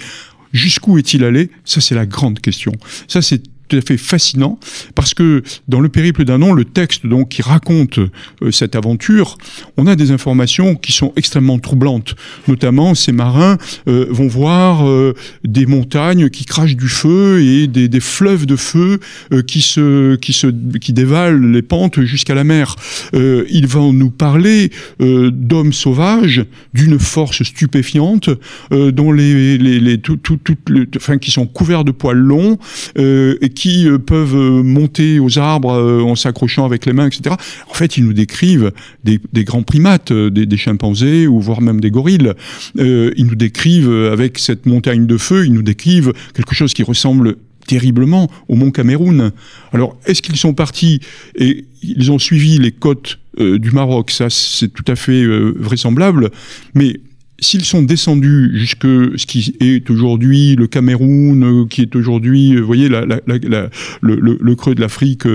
jusqu'où 0.52 0.98
est-il 0.98 1.24
allé? 1.24 1.50
Ça, 1.66 1.82
c'est 1.82 1.96
la 1.96 2.06
grande 2.06 2.40
question. 2.40 2.72
Ça, 3.08 3.22
c'est 3.22 3.44
tout 3.68 3.78
à 3.78 3.82
fait 3.82 3.98
fascinant 3.98 4.60
parce 4.96 5.14
que 5.14 5.44
dans 5.68 5.80
le 5.80 5.90
périple 5.90 6.26
d'un 6.26 6.38
nom, 6.38 6.54
le 6.54 6.66
texte 6.66 7.06
donc 7.06 7.30
qui 7.30 7.42
raconte 7.42 8.00
euh, 8.00 8.52
cette 8.52 8.76
aventure, 8.76 9.38
on 9.78 9.88
a 9.88 9.96
des 9.96 10.12
informations 10.12 10.76
qui 10.76 10.92
sont 10.92 11.14
extrêmement 11.16 11.60
troublantes. 11.60 12.16
Notamment, 12.48 12.96
ces 12.96 13.12
marins 13.12 13.58
euh, 13.88 14.08
vont 14.10 14.28
voir 14.28 14.88
euh, 14.88 15.14
des 15.44 15.66
montagnes 15.66 16.30
qui 16.30 16.46
crachent 16.46 16.76
du 16.76 16.88
feu 16.88 17.42
et 17.42 17.68
des, 17.68 18.00
fleuves 18.00 18.46
de 18.46 18.56
feu 18.56 19.00
qui 19.48 19.62
se 19.62 20.16
qui 20.16 20.34
se 20.34 20.48
qui 20.78 20.92
dévalent 20.94 21.52
les 21.52 21.62
pentes 21.62 22.02
jusqu'à 22.02 22.36
la 22.36 22.44
mer. 22.44 22.76
Ils 23.14 23.68
vont 23.68 23.94
nous 23.94 24.10
parler 24.10 24.72
d'hommes 25.00 25.72
sauvages 25.72 26.44
d'une 26.74 27.00
force 27.00 27.44
stupéfiante 27.44 28.30
dont 28.72 29.12
les 29.12 29.58
les, 29.58 29.98
tout, 30.00 30.18
tout, 30.18 30.38
tout 30.38 30.58
enfin 30.98 31.18
qui 31.18 31.32
sont 31.32 31.46
couverts 31.46 31.86
de 31.86 31.92
poils 31.92 32.18
longs 32.18 32.58
et 32.98 33.50
qui 33.54 33.88
euh, 33.88 33.98
peuvent 33.98 34.36
euh, 34.36 34.64
monter 34.64 35.20
aux 35.20 35.40
arbres 35.40 35.74
euh, 35.74 36.02
en 36.02 36.16
s'accrochant 36.16 36.66
avec 36.66 36.86
les 36.86 36.94
mains, 36.94 37.08
etc. 37.08 37.36
En 37.70 37.74
fait, 37.74 37.98
ils 37.98 38.06
nous 38.06 38.14
décrivent 38.14 38.72
des, 39.04 39.20
grands 39.44 39.64
primates, 39.64 40.12
des, 40.12 40.58
chimpanzés 40.58 41.28
ou 41.28 41.40
voire 41.40 41.62
même 41.62 41.82
des 41.82 41.92
gorilles. 41.92 42.32
ils 42.76 43.26
nous 43.26 43.36
décrivent 43.36 43.92
avec 43.92 44.38
cette 44.38 44.66
montagne 44.66 45.06
de 45.06 45.18
feu, 45.18 45.46
ils 45.46 45.54
nous 45.54 45.64
décrivent 45.64 46.14
quelque 46.34 46.54
chose 46.54 46.74
qui 46.74 46.84
ressemble 46.84 47.36
terriblement 47.68 48.30
au 48.48 48.56
Mont 48.56 48.72
Cameroun. 48.72 49.32
Alors, 49.72 49.98
est-ce 50.06 50.22
qu'ils 50.22 50.36
sont 50.36 50.54
partis 50.54 51.00
et 51.36 51.66
ils 51.82 52.12
ont 52.12 52.20
suivi 52.20 52.60
les 52.60 52.72
côtes 52.72 53.20
du 53.38 53.72
Maroc? 53.72 54.12
Ça, 54.12 54.30
c'est 54.30 54.70
tout 54.70 54.86
à 54.88 54.96
fait 54.96 55.26
vraisemblable. 55.26 56.30
Mais 56.76 57.00
s'ils 57.44 57.66
sont 57.66 57.84
descendus 57.84 58.52
jusque 58.56 58.86
ce 58.86 59.26
qui 59.26 59.56
est 59.60 59.90
aujourd'hui 59.90 60.56
le 60.56 60.68
Cameroun, 60.68 61.44
euh, 61.44 61.66
qui 61.68 61.82
est 61.82 61.96
aujourd'hui, 61.96 62.56
vous 62.56 62.66
voyez, 62.66 62.90
le, 62.90 64.56
creux 64.56 64.76
de 64.76 64.82
l'Afrique 64.82 65.26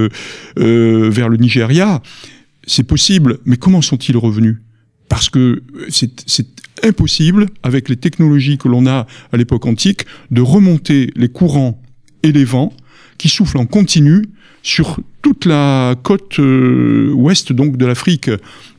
vers 0.57 1.29
le 1.29 1.37
Nigeria, 1.37 2.03
c'est 2.67 2.85
possible. 2.85 3.39
Mais 3.45 3.57
comment 3.57 3.83
sont-ils 3.83 4.17
revenus? 4.17 4.57
Parce 5.09 5.31
que 5.31 5.63
c'est 5.89 6.47
impossible, 6.83 7.47
avec 7.63 7.89
les 7.89 7.97
technologies 7.97 8.59
que 8.59 8.69
l'on 8.69 8.87
a 8.87 9.07
à 9.33 9.37
l'époque 9.37 9.67
antique, 9.67 10.03
de 10.31 10.41
remonter 10.41 11.11
les 11.17 11.29
courants 11.29 11.81
et 12.23 12.33
les 12.33 12.45
vents 12.45 12.73
qui 13.17 13.29
soufflent 13.29 13.59
en 13.59 13.67
continu 13.67 14.23
sur 14.63 14.99
toute 15.23 15.45
la 15.45 15.95
côte 16.03 16.39
euh, 16.39 17.13
ouest 17.15 17.53
donc 17.53 17.77
de 17.77 17.87
l'Afrique. 17.87 18.31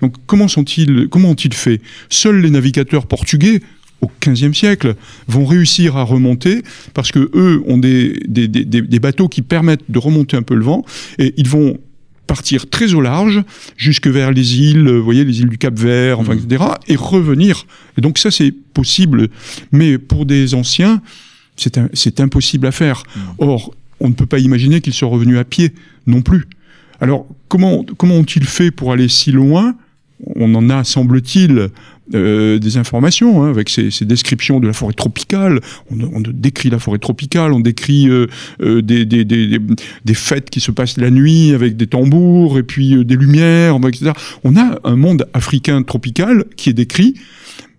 Donc 0.01 0.15
comment 0.25 0.47
sont-ils 0.47 1.07
comment 1.09 1.31
ont-ils 1.31 1.53
fait? 1.53 1.81
Seuls 2.09 2.41
les 2.41 2.49
navigateurs 2.49 3.05
portugais 3.05 3.61
au 4.01 4.09
XVe 4.21 4.53
siècle 4.53 4.95
vont 5.27 5.45
réussir 5.45 5.97
à 5.97 6.03
remonter 6.03 6.61
parce 6.93 7.11
que 7.11 7.29
eux 7.33 7.61
ont 7.67 7.77
des, 7.77 8.19
des, 8.27 8.47
des, 8.47 8.65
des 8.65 8.99
bateaux 8.99 9.27
qui 9.27 9.41
permettent 9.41 9.89
de 9.89 9.99
remonter 9.99 10.37
un 10.37 10.41
peu 10.41 10.55
le 10.55 10.63
vent 10.63 10.85
et 11.17 11.33
ils 11.37 11.49
vont 11.49 11.77
partir 12.29 12.69
très 12.69 12.93
au 12.93 13.01
large 13.01 13.41
jusque 13.75 14.07
vers 14.07 14.31
les 14.31 14.59
îles, 14.59 14.87
vous 14.87 15.03
voyez, 15.03 15.25
les 15.25 15.41
îles 15.41 15.49
du 15.49 15.57
Cap 15.57 15.77
Vert, 15.77 16.19
enfin, 16.19 16.33
etc., 16.33 16.63
et 16.87 16.95
revenir. 16.95 17.65
Et 17.97 18.01
donc 18.01 18.19
ça, 18.19 18.29
c'est 18.29 18.51
possible. 18.51 19.29
Mais 19.71 19.97
pour 19.97 20.27
des 20.27 20.53
anciens, 20.53 21.01
c'est 21.55 22.19
impossible 22.19 22.67
à 22.67 22.71
faire. 22.71 23.03
Mm. 23.15 23.19
Or, 23.39 23.73
on 23.99 24.09
ne 24.09 24.13
peut 24.13 24.25
pas 24.25 24.39
imaginer 24.39 24.81
qu'ils 24.81 24.93
soient 24.93 25.09
revenus 25.09 25.37
à 25.37 25.43
pied 25.43 25.73
non 26.07 26.21
plus. 26.21 26.47
Alors, 27.01 27.27
comment, 27.47 27.85
comment 27.97 28.15
ont-ils 28.15 28.45
fait 28.45 28.71
pour 28.71 28.91
aller 28.91 29.07
si 29.07 29.31
loin? 29.31 29.75
On 30.35 30.53
en 30.53 30.69
a, 30.69 30.83
semble-t-il, 30.83 31.69
euh, 32.15 32.57
des 32.57 32.77
informations, 32.77 33.43
hein, 33.43 33.49
avec 33.51 33.69
ces, 33.69 33.91
ces, 33.91 34.03
descriptions 34.03 34.59
de 34.59 34.65
la 34.65 34.73
forêt 34.73 34.93
tropicale. 34.93 35.61
On, 35.91 36.01
on, 36.01 36.21
décrit 36.21 36.71
la 36.71 36.79
forêt 36.79 36.97
tropicale, 36.97 37.53
on 37.53 37.59
décrit 37.59 38.09
euh, 38.09 38.25
euh 38.61 38.81
des, 38.81 39.05
des, 39.05 39.23
des, 39.23 39.59
des, 40.03 40.13
fêtes 40.15 40.49
qui 40.49 40.59
se 40.59 40.71
passent 40.71 40.97
la 40.97 41.11
nuit 41.11 41.53
avec 41.53 41.77
des 41.77 41.85
tambours 41.85 42.57
et 42.57 42.63
puis 42.63 42.95
euh, 42.95 43.05
des 43.05 43.15
lumières, 43.15 43.77
etc. 43.87 44.11
On 44.43 44.57
a 44.57 44.79
un 44.83 44.95
monde 44.95 45.27
africain 45.33 45.83
tropical 45.83 46.45
qui 46.57 46.71
est 46.71 46.73
décrit 46.73 47.13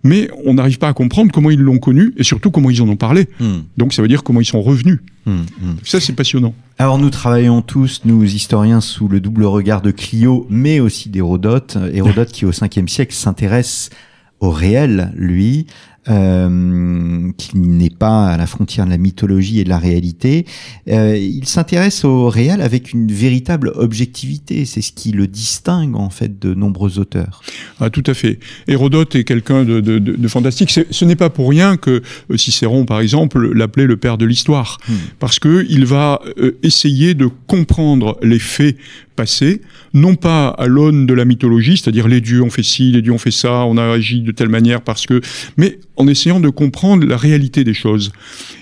mais 0.02 0.30
on 0.44 0.54
n'arrive 0.54 0.78
pas 0.78 0.88
à 0.88 0.92
comprendre 0.92 1.30
comment 1.32 1.50
ils 1.50 1.60
l'ont 1.60 1.78
connu 1.78 2.12
et 2.16 2.24
surtout 2.24 2.50
comment 2.50 2.70
ils 2.70 2.80
en 2.82 2.88
ont 2.88 2.96
parlé. 2.96 3.28
Hmm. 3.38 3.60
Donc 3.76 3.92
ça 3.92 4.02
veut 4.02 4.08
dire 4.08 4.22
comment 4.22 4.40
ils 4.40 4.46
sont 4.46 4.62
revenus. 4.62 5.00
Hmm, 5.26 5.40
hmm. 5.60 5.74
Ça, 5.84 6.00
c'est 6.00 6.14
passionnant. 6.14 6.54
Alors 6.78 6.98
nous 6.98 7.10
travaillons 7.10 7.62
tous, 7.62 8.02
nous 8.04 8.22
historiens, 8.24 8.80
sous 8.80 9.08
le 9.08 9.20
double 9.20 9.44
regard 9.44 9.82
de 9.82 9.90
Clio, 9.90 10.46
mais 10.48 10.80
aussi 10.80 11.08
d'Hérodote. 11.08 11.76
Hérodote 11.92 12.32
qui, 12.32 12.46
au 12.46 12.52
5e 12.52 12.88
siècle, 12.88 13.14
s'intéresse 13.14 13.90
au 14.40 14.50
réel, 14.50 15.12
lui, 15.16 15.66
euh, 16.08 17.30
qui 17.36 17.58
n'est 17.58 17.90
pas 17.90 18.28
à 18.28 18.36
la 18.38 18.46
frontière 18.46 18.86
de 18.86 18.90
la 18.90 18.96
mythologie 18.96 19.60
et 19.60 19.64
de 19.64 19.68
la 19.68 19.78
réalité. 19.78 20.46
Euh, 20.88 21.14
il 21.14 21.46
s'intéresse 21.46 22.04
au 22.04 22.30
réel 22.30 22.62
avec 22.62 22.94
une 22.94 23.12
véritable 23.12 23.70
objectivité. 23.74 24.64
C'est 24.64 24.80
ce 24.80 24.92
qui 24.92 25.12
le 25.12 25.26
distingue 25.26 25.96
en 25.96 26.08
fait 26.08 26.38
de 26.38 26.54
nombreux 26.54 26.98
auteurs. 26.98 27.42
Ah, 27.80 27.90
tout 27.90 28.02
à 28.06 28.14
fait. 28.14 28.38
Hérodote 28.66 29.14
est 29.14 29.24
quelqu'un 29.24 29.64
de, 29.64 29.80
de, 29.80 29.98
de, 29.98 30.28
fantastique. 30.28 30.70
Ce 30.70 31.04
n'est 31.04 31.16
pas 31.16 31.28
pour 31.28 31.50
rien 31.50 31.76
que 31.76 32.02
euh, 32.30 32.36
Cicéron, 32.38 32.86
par 32.86 33.00
exemple, 33.00 33.52
l'appelait 33.52 33.86
le 33.86 33.98
père 33.98 34.16
de 34.16 34.24
l'histoire, 34.24 34.78
hmm. 34.88 34.94
parce 35.18 35.38
que 35.38 35.66
il 35.68 35.84
va 35.84 36.22
essayer 36.62 37.12
de 37.12 37.28
comprendre 37.46 38.18
les 38.22 38.38
faits 38.38 38.76
non 39.94 40.14
pas 40.14 40.48
à 40.48 40.66
l'aune 40.66 41.06
de 41.06 41.14
la 41.14 41.24
mythologie, 41.24 41.76
c'est-à-dire 41.76 42.09
les 42.09 42.20
dieux 42.20 42.42
ont 42.42 42.50
fait 42.50 42.62
ci, 42.62 42.92
les 42.92 43.02
dieux 43.02 43.12
ont 43.12 43.18
fait 43.18 43.30
ça, 43.30 43.64
on 43.64 43.76
a 43.76 43.85
agi 43.85 44.20
de 44.20 44.33
telle 44.33 44.48
manière 44.48 44.83
parce 44.83 45.06
que, 45.06 45.20
mais 45.56 45.78
en 45.96 46.06
essayant 46.09 46.40
de 46.40 46.48
comprendre 46.48 47.06
la 47.06 47.16
réalité 47.16 47.64
des 47.64 47.74
choses. 47.74 48.12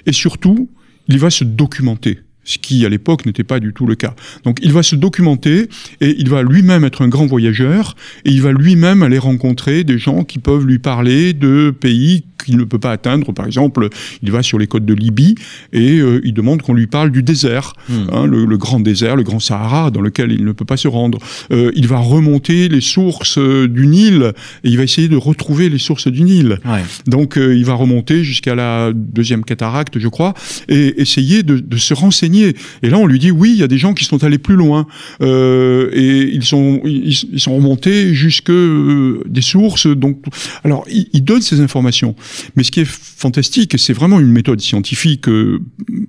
Et 0.06 0.12
surtout, 0.12 0.70
il 1.08 1.18
va 1.18 1.30
se 1.30 1.44
documenter 1.44 2.20
ce 2.48 2.58
qui 2.58 2.86
à 2.86 2.88
l'époque 2.88 3.26
n'était 3.26 3.44
pas 3.44 3.60
du 3.60 3.72
tout 3.72 3.86
le 3.86 3.94
cas. 3.94 4.14
Donc 4.44 4.58
il 4.62 4.72
va 4.72 4.82
se 4.82 4.96
documenter 4.96 5.68
et 6.00 6.16
il 6.18 6.30
va 6.30 6.42
lui-même 6.42 6.84
être 6.84 7.02
un 7.02 7.08
grand 7.08 7.26
voyageur 7.26 7.94
et 8.24 8.30
il 8.30 8.40
va 8.40 8.52
lui-même 8.52 9.02
aller 9.02 9.18
rencontrer 9.18 9.84
des 9.84 9.98
gens 9.98 10.24
qui 10.24 10.38
peuvent 10.38 10.66
lui 10.66 10.78
parler 10.78 11.34
de 11.34 11.70
pays 11.78 12.24
qu'il 12.44 12.56
ne 12.56 12.64
peut 12.64 12.78
pas 12.78 12.92
atteindre. 12.92 13.32
Par 13.32 13.46
exemple, 13.46 13.88
il 14.22 14.30
va 14.30 14.42
sur 14.42 14.58
les 14.58 14.66
côtes 14.66 14.84
de 14.84 14.94
Libye 14.94 15.34
et 15.72 15.98
euh, 15.98 16.20
il 16.24 16.32
demande 16.32 16.62
qu'on 16.62 16.74
lui 16.74 16.86
parle 16.86 17.10
du 17.10 17.22
désert, 17.22 17.74
hmm. 17.88 17.94
hein, 18.12 18.26
le, 18.26 18.56
grand 18.56 18.80
désert, 18.80 19.16
le 19.16 19.22
grand 19.22 19.40
Sahara, 19.40 19.90
dans 19.90 20.00
lequel 20.00 20.32
il 20.32 20.44
ne 20.44 20.52
peut 20.52 20.64
pas 20.64 20.76
se 20.76 20.88
rendre. 20.88 21.18
Euh, 21.52 21.70
il 21.74 21.86
va 21.86 21.98
remonter 21.98 22.68
les 22.68 22.80
sources 22.80 23.38
euh, 23.38 23.68
du 23.68 23.86
Nil 23.86 24.32
et 24.64 24.70
il 24.70 24.76
va 24.76 24.84
essayer 24.84 25.08
de 25.08 25.16
retrouver 25.16 25.68
les 25.68 25.78
sources 25.78 26.08
du 26.08 26.22
Nil. 26.22 26.58
Donc 27.06 27.36
il 27.36 27.64
va 27.64 27.74
remonter 27.74 28.24
jusqu'à 28.24 28.54
la 28.54 28.92
deuxième 28.94 29.44
cataracte, 29.44 29.98
je 29.98 30.08
crois, 30.08 30.34
et 30.68 31.00
essayer 31.00 31.42
de, 31.42 31.58
de, 31.58 31.76
se 31.76 31.94
renseigner. 31.94 32.37
Et 32.44 32.90
là, 32.90 32.98
on 32.98 33.06
lui 33.06 33.18
dit 33.18 33.30
oui, 33.30 33.50
il 33.52 33.58
y 33.58 33.62
a 33.62 33.68
des 33.68 33.78
gens 33.78 33.94
qui 33.94 34.04
sont 34.04 34.24
allés 34.24 34.38
plus 34.38 34.56
loin 34.56 34.86
et 35.20 36.30
ils 36.32 36.44
sont 36.44 36.80
ils, 36.84 37.16
remontés 37.46 38.14
jusque 38.14 38.52
des 38.52 39.42
sources. 39.42 39.86
Donc, 39.86 40.22
alors 40.64 40.84
il, 40.90 41.08
il 41.12 41.24
donne 41.24 41.42
ces 41.42 41.60
informations. 41.60 42.14
Mais 42.56 42.62
ce 42.62 42.70
qui 42.70 42.80
est 42.80 42.88
fantastique, 42.88 43.74
et 43.74 43.78
c'est 43.78 43.92
vraiment 43.92 44.20
une 44.20 44.32
méthode 44.32 44.60
scientifique 44.60 45.28
euh, 45.28 45.60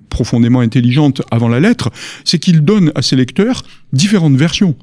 profondément 0.08 0.60
intelligente 0.60 1.22
avant 1.30 1.48
la 1.48 1.60
lettre, 1.60 1.90
c'est 2.24 2.38
qu'il 2.38 2.60
donne 2.60 2.92
à 2.94 3.02
ses 3.02 3.16
lecteurs 3.16 3.62
différentes 3.92 4.36
versions 4.36 4.76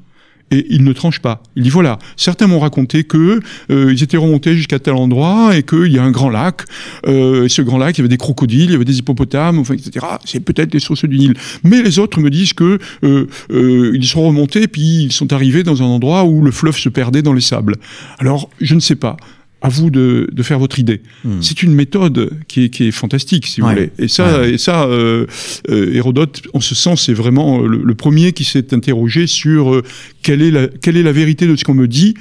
et 0.50 0.66
il 0.70 0.84
ne 0.84 0.92
tranche 0.92 1.20
pas. 1.20 1.42
Il 1.56 1.62
dit 1.62 1.70
voilà, 1.70 1.98
certains 2.16 2.46
m'ont 2.46 2.60
raconté 2.60 3.04
que 3.04 3.40
euh, 3.70 3.92
ils 3.92 4.02
étaient 4.02 4.16
remontés 4.16 4.54
jusqu'à 4.54 4.78
tel 4.78 4.94
endroit 4.94 5.56
et 5.56 5.62
qu'il 5.62 5.92
y 5.92 5.98
a 5.98 6.02
un 6.02 6.10
grand 6.10 6.30
lac. 6.30 6.62
Euh, 7.06 7.44
et 7.44 7.48
ce 7.48 7.62
grand 7.62 7.78
lac, 7.78 7.96
il 7.96 8.00
y 8.00 8.02
avait 8.02 8.08
des 8.08 8.16
crocodiles, 8.16 8.64
il 8.64 8.72
y 8.72 8.74
avait 8.74 8.84
des 8.84 8.98
hippopotames, 8.98 9.58
enfin, 9.58 9.74
etc. 9.74 10.06
C'est 10.24 10.40
peut-être 10.40 10.72
les 10.72 10.80
sources 10.80 11.04
du 11.04 11.18
Nil. 11.18 11.34
Mais 11.64 11.82
les 11.82 11.98
autres 11.98 12.20
me 12.20 12.30
disent 12.30 12.52
que 12.52 12.78
euh, 13.04 13.26
euh, 13.50 13.92
ils 13.94 14.06
sont 14.06 14.26
remontés 14.26 14.68
puis 14.68 15.04
ils 15.04 15.12
sont 15.12 15.32
arrivés 15.32 15.62
dans 15.62 15.82
un 15.82 15.86
endroit 15.86 16.24
où 16.24 16.42
le 16.42 16.50
fleuve 16.50 16.76
se 16.76 16.88
perdait 16.88 17.22
dans 17.22 17.32
les 17.32 17.40
sables. 17.40 17.76
Alors 18.18 18.50
je 18.60 18.74
ne 18.74 18.80
sais 18.80 18.96
pas 18.96 19.16
à 19.60 19.68
vous 19.68 19.90
de, 19.90 20.28
de, 20.32 20.42
faire 20.42 20.58
votre 20.58 20.78
idée. 20.78 21.02
Hmm. 21.24 21.40
C'est 21.40 21.62
une 21.62 21.74
méthode 21.74 22.30
qui 22.46 22.64
est, 22.64 22.68
qui 22.68 22.88
est, 22.88 22.90
fantastique, 22.92 23.46
si 23.46 23.60
vous 23.60 23.68
voulez. 23.68 23.90
Et 23.98 24.08
ça, 24.08 24.46
et 24.46 24.58
ça 24.58 24.84
euh, 24.84 25.26
euh, 25.68 25.94
Hérodote, 25.94 26.42
en 26.54 26.60
ce 26.60 26.74
sens, 26.74 27.06
c'est 27.06 27.12
vraiment 27.12 27.58
le, 27.58 27.82
le, 27.82 27.94
premier 27.94 28.32
qui 28.32 28.44
s'est 28.44 28.72
interrogé 28.72 29.26
sur 29.26 29.74
euh, 29.74 29.82
quelle, 30.22 30.42
est 30.42 30.50
la, 30.50 30.68
quelle 30.68 30.96
est 30.96 31.02
la 31.02 31.12
vérité 31.12 31.46
de 31.46 31.56
ce 31.56 31.64
qu'on 31.64 31.74
me 31.74 31.88
dit. 31.88 32.14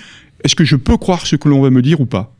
Est-ce 0.43 0.55
que 0.55 0.65
je 0.65 0.75
peux 0.75 0.97
croire 0.97 1.27
ce 1.27 1.35
que 1.35 1.47
l'on 1.47 1.61
va 1.61 1.69
me 1.69 1.81
dire 1.81 2.01
ou 2.01 2.05
pas? 2.05 2.36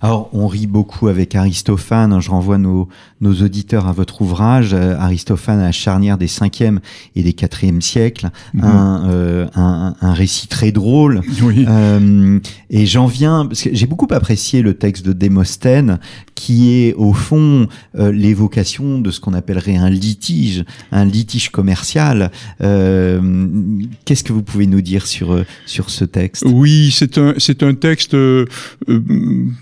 Alors, 0.00 0.30
on 0.32 0.46
rit 0.46 0.66
beaucoup 0.66 1.08
avec 1.08 1.34
Aristophane. 1.34 2.20
Je 2.20 2.30
renvoie 2.30 2.58
nos, 2.58 2.88
nos 3.20 3.34
auditeurs 3.34 3.86
à 3.86 3.92
votre 3.92 4.22
ouvrage, 4.22 4.72
euh, 4.72 4.96
Aristophane 4.96 5.60
à 5.60 5.64
la 5.64 5.72
charnière 5.72 6.18
des 6.18 6.26
5e 6.26 6.78
et 7.16 7.22
des 7.22 7.32
4e 7.32 7.80
siècles. 7.80 8.30
Hmm. 8.54 8.62
Euh, 8.64 9.46
un, 9.54 9.94
un, 10.00 10.12
récit 10.12 10.48
très 10.48 10.72
drôle. 10.72 11.20
Euh, 11.70 12.38
et 12.70 12.86
j'en 12.86 13.06
viens, 13.06 13.44
parce 13.44 13.62
que 13.62 13.70
j'ai 13.72 13.86
beaucoup 13.86 14.06
apprécié 14.10 14.62
le 14.62 14.74
texte 14.74 15.04
de 15.04 15.12
Démosthène, 15.12 15.98
qui 16.34 16.72
est 16.72 16.94
au 16.94 17.12
fond 17.12 17.66
l'évocation 17.94 19.00
de 19.00 19.10
ce 19.10 19.20
qu'on 19.20 19.34
appellerait 19.34 19.76
un 19.76 19.90
litige, 19.90 20.64
un 20.92 21.04
litige 21.04 21.50
commercial. 21.50 22.30
Qu'est-ce 22.60 24.24
que 24.24 24.32
vous 24.32 24.42
pouvez 24.42 24.66
nous 24.66 24.80
dire 24.80 25.06
sur, 25.06 25.44
sur 25.66 25.90
ce 25.90 26.04
texte? 26.04 26.44
Oui, 26.46 26.90
c'est 26.92 27.18
un, 27.18 27.34
c'est 27.38 27.62
un 27.62 27.74
texte 27.74 28.16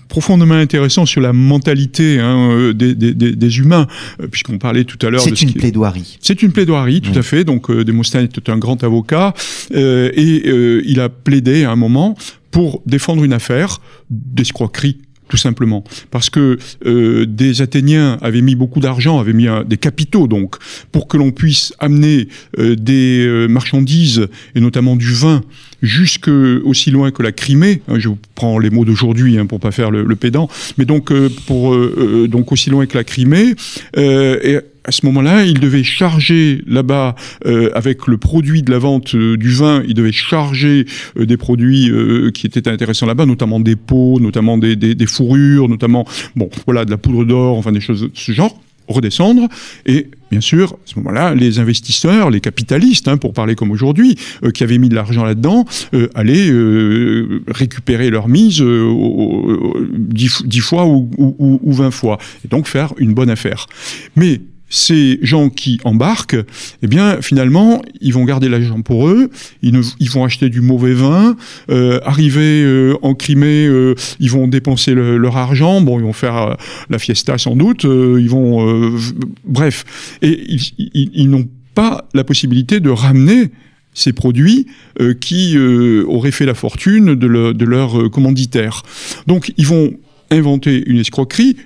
profondément 0.07 0.55
intéressant 0.55 1.05
sur 1.05 1.21
la 1.21 1.33
mentalité 1.33 2.19
hein, 2.19 2.51
euh, 2.51 2.73
des, 2.73 2.95
des, 2.95 3.13
des, 3.13 3.57
humains, 3.59 3.87
euh, 4.21 4.27
puisqu'on 4.27 4.57
parlait 4.57 4.83
tout 4.83 5.03
à 5.05 5.09
l'heure. 5.09 5.21
C'est 5.21 5.41
une 5.41 5.53
plaidoirie. 5.53 6.17
C'est 6.21 6.41
une 6.41 6.51
plaidoirie, 6.51 7.01
tout 7.01 7.17
à 7.17 7.21
fait. 7.21 7.43
Donc, 7.43 7.69
euh, 7.69 7.83
Démosthène 7.83 8.25
était 8.25 8.51
un 8.51 8.57
grand 8.57 8.83
avocat 8.83 9.33
euh, 9.73 10.11
et 10.15 10.43
euh, 10.47 10.81
il 10.85 10.99
a 10.99 11.09
plaidé 11.09 11.63
à 11.63 11.71
un 11.71 11.75
moment 11.75 12.15
pour 12.51 12.81
défendre 12.85 13.23
une 13.23 13.33
affaire 13.33 13.79
d'escroquerie 14.09 14.97
tout 15.29 15.37
simplement. 15.37 15.83
Parce 16.11 16.29
que 16.29 16.57
euh, 16.85 17.25
des 17.25 17.61
Athéniens 17.61 18.17
avaient 18.21 18.41
mis 18.41 18.55
beaucoup 18.55 18.81
d'argent, 18.81 19.19
avaient 19.19 19.33
mis 19.33 19.47
des 19.65 19.77
capitaux 19.77 20.27
donc, 20.27 20.55
pour 20.91 21.07
que 21.07 21.15
l'on 21.15 21.31
puisse 21.31 21.73
amener 21.79 22.27
euh, 22.57 22.75
des 22.75 23.25
euh, 23.25 23.47
marchandises, 23.47 24.27
et 24.55 24.59
notamment 24.59 24.95
du 24.95 25.13
vin, 25.13 25.41
jusque 25.81 26.27
aussi 26.27 26.91
loin 26.91 27.11
que 27.11 27.23
la 27.23 27.31
Crimée. 27.31 27.81
Hein, 27.87 27.99
je 27.99 28.09
prends 28.35 28.59
les 28.59 28.69
mots 28.69 28.83
d'aujourd'hui 28.83 29.37
hein, 29.37 29.45
pour 29.45 29.59
pas 29.61 29.71
faire 29.71 29.91
le, 29.91 30.03
le 30.03 30.15
pédant, 30.15 30.49
mais 30.77 30.85
donc 30.85 31.13
pour 31.45 31.77
donc 32.27 32.51
aussi 32.51 32.69
loin 32.69 32.85
que 32.85 32.97
la 32.97 33.03
Crimée. 33.03 33.53
et 33.95 34.57
à 34.89 34.91
ce 34.91 35.05
moment-là, 35.05 35.45
il 35.45 35.59
devait 35.59 35.83
charger 35.83 36.63
là-bas 36.65 37.13
euh, 37.45 37.69
avec 37.75 38.07
le 38.07 38.17
produit 38.17 38.63
de 38.63 38.71
la 38.71 38.79
vente 38.79 39.13
euh, 39.13 39.37
du 39.37 39.51
vin, 39.51 39.83
il 39.87 39.93
devait 39.93 40.11
charger 40.11 40.87
euh, 41.15 41.27
des 41.27 41.37
produits 41.37 41.91
qui 42.33 42.47
étaient 42.47 42.67
intéressants 42.67 43.05
là-bas, 43.05 43.27
notamment 43.27 43.59
des 43.59 43.75
peaux, 43.75 44.19
notamment 44.19 44.57
des, 44.57 44.75
des, 44.75 44.95
des, 44.95 45.05
fourrures, 45.05 45.69
notamment 45.69 46.05
bon 46.35 46.49
voilà 46.65 46.85
de 46.85 46.89
la 46.89 46.97
poudre 46.97 47.23
d'or, 47.23 47.55
enfin 47.55 47.71
des 47.71 47.81
choses 47.81 48.01
de 48.01 48.09
ce 48.15 48.31
genre. 48.31 48.59
redescendre. 48.87 49.47
Et 49.85 50.07
bien 50.31 50.41
sûr, 50.41 50.73
à 50.73 50.77
ce 50.85 50.95
moment-là, 50.97 51.35
les 51.35 51.59
investisseurs, 51.59 52.31
les 52.31 52.41
capitalistes, 52.41 53.07
hein, 53.07 53.17
pour 53.17 53.33
parler 53.33 53.53
comme 53.53 53.69
aujourd'hui, 53.69 54.17
euh, 54.43 54.49
qui 54.49 54.63
avaient 54.63 54.79
mis 54.79 54.89
de 54.89 54.95
l'argent 54.95 55.23
là-dedans, 55.23 55.65
euh, 55.93 56.09
allaient 56.15 56.49
euh, 56.49 57.43
récupérer 57.47 58.09
leur 58.09 58.27
mise 58.27 58.63
10, 58.63 60.59
fois 60.61 60.87
ou, 60.87 61.11
ou, 61.19 61.59
ou 61.61 61.73
20 61.73 61.91
fois, 61.91 62.17
et 62.43 62.47
donc 62.47 62.67
faire 62.67 62.93
une 62.97 63.13
bonne 63.13 63.29
affaire. 63.29 63.67
Mais 64.15 64.41
ces 64.69 65.19
gens 65.21 65.49
qui 65.49 65.79
embarquent, 65.83 66.37
eh 66.81 66.87
bien, 66.87 67.21
finalement, 67.21 67.81
ils 68.01 68.13
vont 68.13 68.23
garder 68.23 68.49
l'argent 68.49 68.81
pour 68.81 69.09
eux, 69.09 69.29
ils, 69.61 69.81
ils, 69.99 70.09
vont 70.09 70.23
acheter 70.23 70.49
du 70.49 70.61
mauvais 70.61 70.93
vin, 70.93 71.35
euh, 71.71 71.99
arriver 72.03 72.63
euh, 72.63 72.95
en 73.01 73.15
Crimée, 73.15 73.65
euh, 73.65 73.95
ils 74.19 74.29
vont 74.29 74.47
dépenser 74.47 74.93
leur 74.93 75.37
argent, 75.37 75.81
bon, 75.81 75.99
ils 75.99 76.03
vont 76.03 76.13
faire 76.13 76.37
euh, 76.37 76.53
la 76.89 76.99
fiesta 76.99 77.37
sans 77.37 77.55
doute, 77.55 77.85
euh, 77.85 78.19
ils 78.21 78.29
vont... 78.29 78.95
bref, 79.45 80.17
et 80.21 80.39
ils, 80.47 81.09
ils, 81.13 81.29
n'ont 81.29 81.47
pas 81.73 82.07
la 82.13 82.23
possibilité 82.23 82.79
de 82.79 82.89
ramener 82.89 83.49
ces 83.93 84.13
produits 84.13 84.67
qui 85.19 85.57
auraient 86.07 86.31
fait 86.31 86.45
la 86.45 86.53
fortune 86.53 87.15
de, 87.15 87.27
le, 87.27 87.53
de 87.53 87.65
leur 87.65 88.09
commanditaire. 88.11 88.83
Donc, 89.27 89.51
ils 89.57 89.65
vont 89.65 89.93
inventer 90.31 90.83
une 90.87 90.97
escroquerie, 90.97 91.57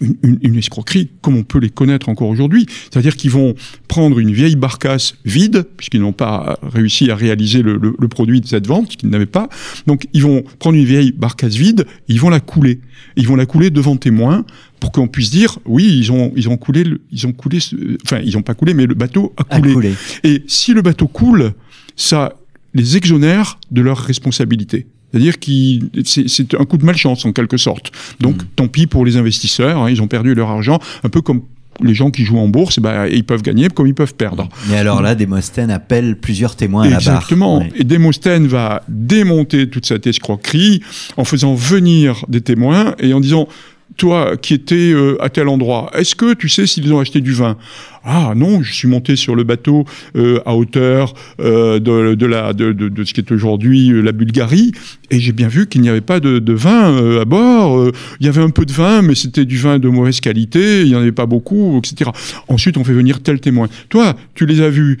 une, 0.00 0.16
une, 0.22 0.38
une, 0.42 0.56
escroquerie 0.56 1.08
comme 1.20 1.36
on 1.36 1.44
peut 1.44 1.58
les 1.58 1.70
connaître 1.70 2.08
encore 2.08 2.28
aujourd'hui. 2.28 2.66
C'est-à-dire 2.90 3.16
qu'ils 3.16 3.30
vont 3.30 3.54
prendre 3.88 4.18
une 4.18 4.32
vieille 4.32 4.56
barcasse 4.56 5.14
vide, 5.24 5.66
puisqu'ils 5.76 6.00
n'ont 6.00 6.12
pas 6.12 6.58
réussi 6.62 7.10
à 7.10 7.16
réaliser 7.16 7.62
le, 7.62 7.76
le, 7.76 7.94
le 7.98 8.08
produit 8.08 8.40
de 8.40 8.46
cette 8.46 8.66
vente, 8.66 8.96
qu'ils 8.96 9.08
n'avaient 9.08 9.26
pas. 9.26 9.48
Donc 9.86 10.06
ils 10.12 10.22
vont 10.22 10.42
prendre 10.58 10.76
une 10.76 10.84
vieille 10.84 11.12
barcasse 11.12 11.54
vide, 11.54 11.86
ils 12.08 12.20
vont 12.20 12.30
la 12.30 12.40
couler. 12.40 12.80
Ils 13.16 13.26
vont 13.26 13.36
la 13.36 13.46
couler 13.46 13.70
devant 13.70 13.96
témoins 13.96 14.44
pour 14.80 14.92
qu'on 14.92 15.08
puisse 15.08 15.30
dire 15.30 15.58
oui, 15.64 15.84
ils 15.98 16.12
ont 16.12 16.32
ils 16.36 16.48
ont 16.48 16.56
coulé, 16.56 16.84
ils 17.10 17.26
ont 17.26 17.32
coulé, 17.32 17.58
enfin 18.04 18.20
ils 18.24 18.34
n'ont 18.34 18.42
pas 18.42 18.54
coulé, 18.54 18.74
mais 18.74 18.86
le 18.86 18.94
bateau 18.94 19.32
a 19.36 19.44
coulé. 19.44 19.70
a 19.70 19.74
coulé. 19.74 19.94
Et 20.24 20.42
si 20.46 20.74
le 20.74 20.82
bateau 20.82 21.08
coule, 21.08 21.52
ça 21.96 22.34
les 22.74 22.96
exonère 22.96 23.58
de 23.70 23.82
leurs 23.82 23.98
responsabilités. 23.98 24.86
C'est-à-dire 25.12 25.38
que 25.38 26.02
c'est 26.04 26.54
un 26.54 26.64
coup 26.64 26.78
de 26.78 26.84
malchance 26.84 27.24
en 27.24 27.32
quelque 27.32 27.56
sorte. 27.56 27.92
Donc 28.20 28.36
mm. 28.36 28.46
tant 28.56 28.68
pis 28.68 28.86
pour 28.86 29.04
les 29.04 29.16
investisseurs, 29.16 29.82
hein, 29.82 29.90
ils 29.90 30.02
ont 30.02 30.08
perdu 30.08 30.34
leur 30.34 30.50
argent, 30.50 30.78
un 31.04 31.08
peu 31.08 31.20
comme 31.20 31.42
les 31.80 31.94
gens 31.94 32.10
qui 32.10 32.24
jouent 32.24 32.38
en 32.38 32.48
bourse, 32.48 32.78
bah, 32.78 33.08
ils 33.08 33.24
peuvent 33.24 33.42
gagner 33.42 33.68
comme 33.68 33.86
ils 33.86 33.94
peuvent 33.94 34.14
perdre. 34.14 34.48
Mais 34.68 34.76
alors 34.76 35.02
là, 35.02 35.14
Démosthène 35.14 35.70
appelle 35.70 36.16
plusieurs 36.16 36.56
témoins 36.56 36.82
à 36.82 36.90
la 36.90 36.98
barre. 36.98 37.16
Exactement. 37.16 37.64
Et 37.74 37.84
Démosthène 37.84 38.46
va 38.46 38.82
démonter 38.88 39.68
toute 39.68 39.86
cette 39.86 40.06
escroquerie 40.06 40.82
en 41.16 41.24
faisant 41.24 41.54
venir 41.54 42.24
des 42.28 42.40
témoins 42.40 42.94
et 42.98 43.14
en 43.14 43.20
disant 43.20 43.48
toi 43.96 44.36
qui 44.36 44.54
étais 44.54 44.92
euh, 44.92 45.22
à 45.22 45.28
tel 45.28 45.48
endroit, 45.48 45.90
est-ce 45.94 46.14
que 46.14 46.34
tu 46.34 46.48
sais 46.48 46.66
s'ils 46.66 46.92
ont 46.92 47.00
acheté 47.00 47.20
du 47.20 47.32
vin? 47.32 47.56
Ah 48.04 48.32
non, 48.34 48.62
je 48.62 48.72
suis 48.72 48.88
monté 48.88 49.14
sur 49.14 49.36
le 49.36 49.44
bateau 49.44 49.84
euh, 50.16 50.40
à 50.44 50.56
hauteur 50.56 51.14
euh, 51.40 51.78
de, 51.78 52.72
de, 52.72 53.04
ce 53.04 53.14
qui 53.14 53.20
est 53.20 53.30
aujourd'hui 53.30 53.92
euh, 53.92 54.00
la 54.00 54.10
Bulgarie, 54.12 54.72
et 55.10 55.20
j'ai 55.20 55.32
bien 55.32 55.48
vu 55.48 55.68
qu'il 55.68 55.82
n'y 55.82 55.88
avait 55.88 56.00
pas 56.00 56.18
de, 56.18 56.52
vin 56.52 57.20
à 57.20 57.24
bord. 57.24 57.90
Il 58.20 58.26
y 58.26 58.28
avait 58.28 58.42
un 58.42 58.50
peu 58.50 58.64
de 58.64 58.72
vin, 58.72 59.02
mais 59.02 59.14
c'était 59.14 59.44
du 59.44 59.56
vin 59.56 59.78
de 59.78 59.88
mauvaise 59.88 60.20
qualité, 60.20 60.82
il 60.82 60.88
n'y 60.88 60.94
en 60.94 61.00
avait 61.00 61.12
pas 61.12 61.26
beaucoup, 61.26 61.78
etc. 61.78 62.10
Ensuite, 62.48 62.76
on 62.76 62.84
fait 62.84 62.92
venir 62.92 63.22
tel 63.22 63.40
témoin. 63.40 63.68
Toi, 63.88 64.14
tu 64.34 64.46
les 64.46 64.60
as 64.60 64.70
vus 64.70 64.98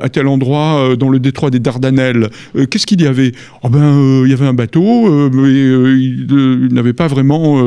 à 0.00 0.08
tel 0.08 0.26
endroit 0.26 0.96
dans 0.96 1.08
le 1.08 1.18
détroit 1.18 1.50
des 1.50 1.58
Dardanelles. 1.58 2.30
Qu'est-ce 2.70 2.86
qu'il 2.86 3.00
y 3.00 3.06
avait? 3.06 3.32
Oh 3.62 3.68
ben, 3.68 4.22
il 4.24 4.30
y 4.30 4.32
avait 4.32 4.46
un 4.46 4.54
bateau, 4.54 5.30
mais 5.30 5.50
il, 5.50 6.68
n'avait 6.72 6.92
pas 6.92 7.08
vraiment 7.08 7.62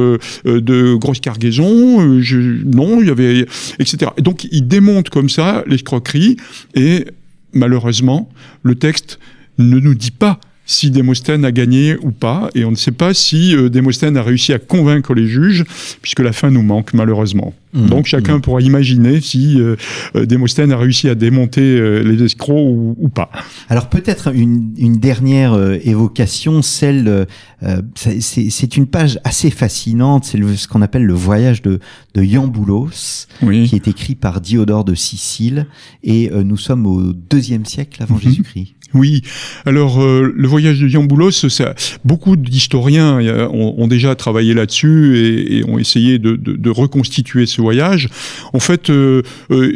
de 0.45 0.95
grosse 0.95 1.19
cargaison. 1.19 2.21
Je, 2.21 2.37
non, 2.65 3.01
il 3.01 3.07
y 3.07 3.11
avait, 3.11 3.45
etc. 3.79 4.11
Et 4.17 4.21
donc, 4.21 4.47
démonte 4.71 5.09
comme 5.09 5.29
ça 5.29 5.63
l'escroquerie 5.67 6.37
et 6.73 7.05
malheureusement, 7.53 8.29
le 8.63 8.75
texte 8.75 9.19
ne 9.57 9.77
nous 9.79 9.93
dit 9.93 10.11
pas 10.11 10.39
si 10.65 10.91
Démosthène 10.91 11.45
a 11.45 11.51
gagné 11.51 11.97
ou 12.01 12.11
pas, 12.11 12.49
et 12.55 12.65
on 12.65 12.71
ne 12.71 12.75
sait 12.75 12.91
pas 12.91 13.13
si 13.13 13.55
euh, 13.55 13.69
Démosthène 13.69 14.17
a 14.17 14.23
réussi 14.23 14.53
à 14.53 14.59
convaincre 14.59 15.13
les 15.13 15.27
juges, 15.27 15.63
puisque 16.01 16.19
la 16.19 16.31
fin 16.31 16.49
nous 16.49 16.63
manque 16.63 16.93
malheureusement. 16.93 17.53
Mmh. 17.73 17.85
Donc 17.87 18.05
chacun 18.05 18.37
mmh. 18.37 18.41
pourra 18.41 18.61
imaginer 18.61 19.21
si 19.21 19.59
euh, 19.59 19.75
euh, 20.15 20.25
Démosthène 20.25 20.71
a 20.71 20.77
réussi 20.77 21.07
à 21.07 21.15
démonter 21.15 21.61
euh, 21.61 22.03
les 22.03 22.21
escrocs 22.23 22.57
ou, 22.57 22.95
ou, 22.99 23.09
pas. 23.09 23.31
Alors 23.69 23.87
peut-être 23.87 24.33
une, 24.33 24.73
une, 24.77 24.97
dernière 24.97 25.53
euh, 25.53 25.77
évocation, 25.83 26.61
celle, 26.61 27.27
euh, 27.63 27.81
c'est 27.95 28.77
une 28.77 28.87
page 28.87 29.19
assez 29.23 29.51
fascinante, 29.51 30.25
c'est 30.25 30.41
ce 30.55 30.67
qu'on 30.67 30.81
appelle 30.81 31.05
le 31.05 31.13
voyage 31.13 31.61
de, 31.61 31.79
de 32.13 32.23
Iamboulos, 32.23 33.27
oui. 33.41 33.67
qui 33.67 33.75
est 33.75 33.87
écrit 33.87 34.15
par 34.15 34.41
Diodore 34.41 34.83
de 34.83 34.95
Sicile, 34.95 35.67
et 36.03 36.29
nous 36.31 36.57
sommes 36.57 36.85
au 36.85 37.13
deuxième 37.13 37.65
siècle 37.65 38.03
avant 38.03 38.15
mmh. 38.15 38.21
Jésus-Christ. 38.21 38.75
Oui. 38.93 39.21
Alors, 39.65 40.01
euh, 40.01 40.33
le 40.35 40.47
voyage 40.47 40.79
de 40.79 40.87
Iamboulos, 40.87 41.31
ça, 41.31 41.75
beaucoup 42.03 42.35
d'historiens 42.35 43.19
ont, 43.49 43.75
ont, 43.77 43.87
déjà 43.87 44.15
travaillé 44.15 44.53
là-dessus 44.53 45.17
et, 45.17 45.63
ont 45.65 45.79
essayé 45.79 46.19
de, 46.19 46.69
reconstituer 46.69 47.45
ce 47.45 47.61
voyage. 47.61 48.09
En 48.53 48.59
fait, 48.59 48.89
euh, 48.89 49.21
euh, 49.51 49.71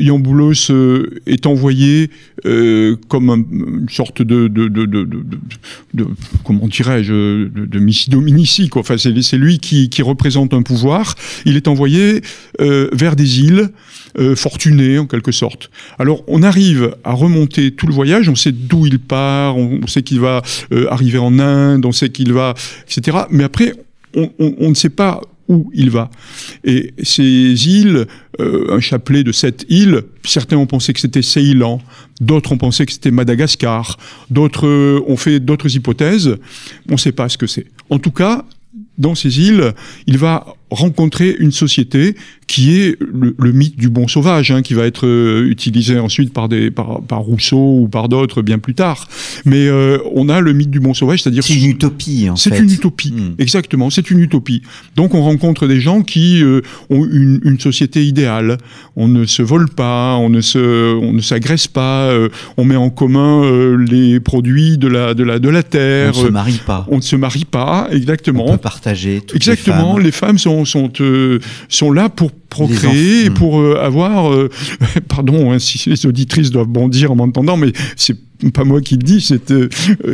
euh, 0.70 1.22
est 1.26 1.46
envoyé 1.46 2.10
euh, 2.46 2.96
comme 3.08 3.30
un, 3.30 3.38
une 3.38 3.90
sorte 3.90 4.22
de, 4.22 4.48
de, 4.48 4.68
de 4.68 6.08
comment 6.44 6.68
dirais-je, 6.68 7.12
de, 7.14 7.66
de 7.66 7.80
Missi 7.80 8.10
Dominici. 8.10 8.70
Quoi. 8.70 8.82
Enfin, 8.82 8.98
c'est 8.98 9.38
lui 9.38 9.60
qui, 9.60 9.90
qui, 9.90 10.02
représente 10.02 10.54
un 10.54 10.62
pouvoir. 10.62 11.16
Il 11.46 11.56
est 11.56 11.68
envoyé 11.68 12.22
euh, 12.62 12.90
vers 12.94 13.16
des 13.16 13.42
îles 13.42 13.70
fortunées, 14.36 14.98
en 14.98 15.08
quelque 15.08 15.34
sorte. 15.34 15.70
Alors, 16.00 16.24
on 16.28 16.42
arrive 16.42 16.96
à 17.04 17.12
remonter 17.12 17.72
tout 17.72 17.86
le 17.86 17.94
voyage. 17.94 18.30
On 18.30 18.36
sait 18.36 18.54
d'où 18.54 18.86
il 18.86 19.00
part, 19.00 19.58
on, 19.58 19.88
sait 19.88 20.04
qu'il 20.04 20.20
va 20.20 20.42
euh, 20.72 20.88
arriver 20.90 21.18
en 21.18 21.38
Inde, 21.40 21.86
on 21.86 21.92
sait 21.92 22.10
qu'il 22.10 22.32
va, 22.32 22.54
etc. 22.84 23.18
Mais 23.30 23.44
après, 23.44 23.74
on, 24.16 24.32
on, 24.40 24.56
on, 24.60 24.70
ne 24.70 24.74
sait 24.74 24.90
pas 24.90 25.22
où 25.48 25.72
il 25.74 25.90
va. 25.90 26.10
Et 26.64 26.94
ces 27.04 27.24
îles, 27.68 28.06
euh, 28.40 28.76
un 28.76 28.80
chapelet 28.80 29.24
de 29.24 29.32
sept 29.32 29.66
îles, 29.70 30.04
certains 30.24 30.58
ont 30.58 30.66
pensé 30.66 30.94
que 30.94 31.00
c'était 31.00 31.22
Ceylan, 31.22 31.82
d'autres 32.20 32.52
ont 32.52 32.58
pensé 32.58 32.86
que 32.86 32.92
c'était 32.92 33.12
Madagascar, 33.12 33.98
d'autres 34.30 34.68
euh, 34.68 35.04
ont 35.08 35.18
fait 35.18 35.40
d'autres 35.40 35.76
hypothèses, 35.76 36.36
on 36.90 36.94
ne 36.94 36.98
sait 36.98 37.12
pas 37.12 37.30
ce 37.30 37.38
que 37.38 37.48
c'est. 37.48 37.68
En 37.90 38.00
tout 38.00 38.12
cas, 38.12 38.46
dans 38.98 39.16
ces 39.16 39.40
îles, 39.40 39.74
il 40.08 40.18
va 40.18 40.46
rencontrer 40.72 41.36
une 41.40 41.52
société 41.52 42.16
qui 42.48 42.80
est 42.80 42.98
le, 43.00 43.36
le 43.38 43.52
mythe 43.52 43.78
du 43.78 43.90
bon 43.90 44.08
sauvage, 44.08 44.52
hein, 44.52 44.62
qui 44.62 44.74
va 44.74 44.86
être 44.86 45.08
euh, 45.08 45.48
utilisé 45.50 46.00
ensuite 46.00 46.32
par, 46.32 46.48
des, 46.48 46.70
par, 46.70 47.02
par 47.02 47.20
Rousseau 47.20 47.80
ou 47.82 47.88
par 47.88 48.10
d'autres 48.10 48.42
bien 48.42 48.60
plus 48.60 48.76
tard. 48.76 49.08
Mais 49.46 49.68
euh, 49.68 49.98
on 50.14 50.30
a 50.30 50.42
le 50.42 50.54
mythe 50.54 50.70
du 50.70 50.80
bon 50.80 50.94
sauvage, 50.94 51.24
c'est-à-dire... 51.24 51.44
C'est 51.44 51.56
une 51.56 51.72
utopie, 51.72 52.30
en 52.30 52.36
fait. 52.36 52.50
C'est 52.50 52.60
une 52.60 52.72
utopie, 52.72 53.14
mmh. 53.14 53.36
exactement, 53.40 53.90
c'est 53.90 54.12
une 54.12 54.20
utopie. 54.20 54.62
Donc 54.96 55.14
on 55.14 55.24
rencontre 55.24 55.68
des 55.68 55.80
gens 55.80 56.02
qui 56.02 56.44
euh, 56.44 56.62
ont 56.90 57.06
une, 57.06 57.40
une, 57.44 57.60
société 57.60 58.06
idéale. 58.06 58.58
On 58.96 59.08
ne 59.08 59.26
se 59.26 59.42
vole 59.42 59.70
pas, 59.70 60.16
on 60.18 60.30
ne 60.30 60.42
se, 60.42 60.96
on 60.96 61.14
ne 61.14 61.22
s'agresse 61.22 61.68
pas, 61.68 62.14
on 62.58 62.66
met 62.66 62.76
en 62.76 62.90
commun 62.90 63.78
les 63.78 64.20
produits 64.20 64.78
de 64.78 64.88
la, 64.88 65.14
de 65.14 65.24
la, 65.24 65.40
de 65.40 65.50
la 65.50 65.64
terre. 65.64 66.14
On 66.16 66.22
ne 66.22 66.28
se 66.28 66.32
marie 66.32 66.62
pas. 66.66 66.86
On 66.90 66.98
ne 66.98 67.02
se 67.02 67.16
marie 67.16 67.46
pas, 67.46 67.88
exactement. 67.92 68.46
On 68.48 68.52
peut 68.52 68.58
partager 68.58 69.22
toutes 69.22 69.36
Exactement, 69.36 69.98
les 69.98 70.12
femmes, 70.12 70.36
les 70.36 70.38
femmes 70.38 70.38
sont, 70.38 70.55
sont, 70.64 70.90
sont 71.68 71.92
là 71.92 72.08
pour 72.08 72.32
procréer, 72.56 73.30
pour 73.30 73.60
euh, 73.60 73.78
avoir, 73.82 74.32
euh, 74.32 74.50
pardon 75.10 75.52
hein, 75.52 75.60
si 75.60 75.90
les 75.90 76.06
auditrices 76.06 76.52
doivent 76.52 76.68
bondir 76.68 77.12
en 77.12 77.16
m'entendant, 77.16 77.58
mais 77.58 77.74
c'est 77.98 78.18
pas 78.52 78.64
moi 78.64 78.82
qui 78.82 78.96
le 78.96 79.04
dis, 79.04 79.22
c'est 79.22 79.52
euh, 79.52 79.70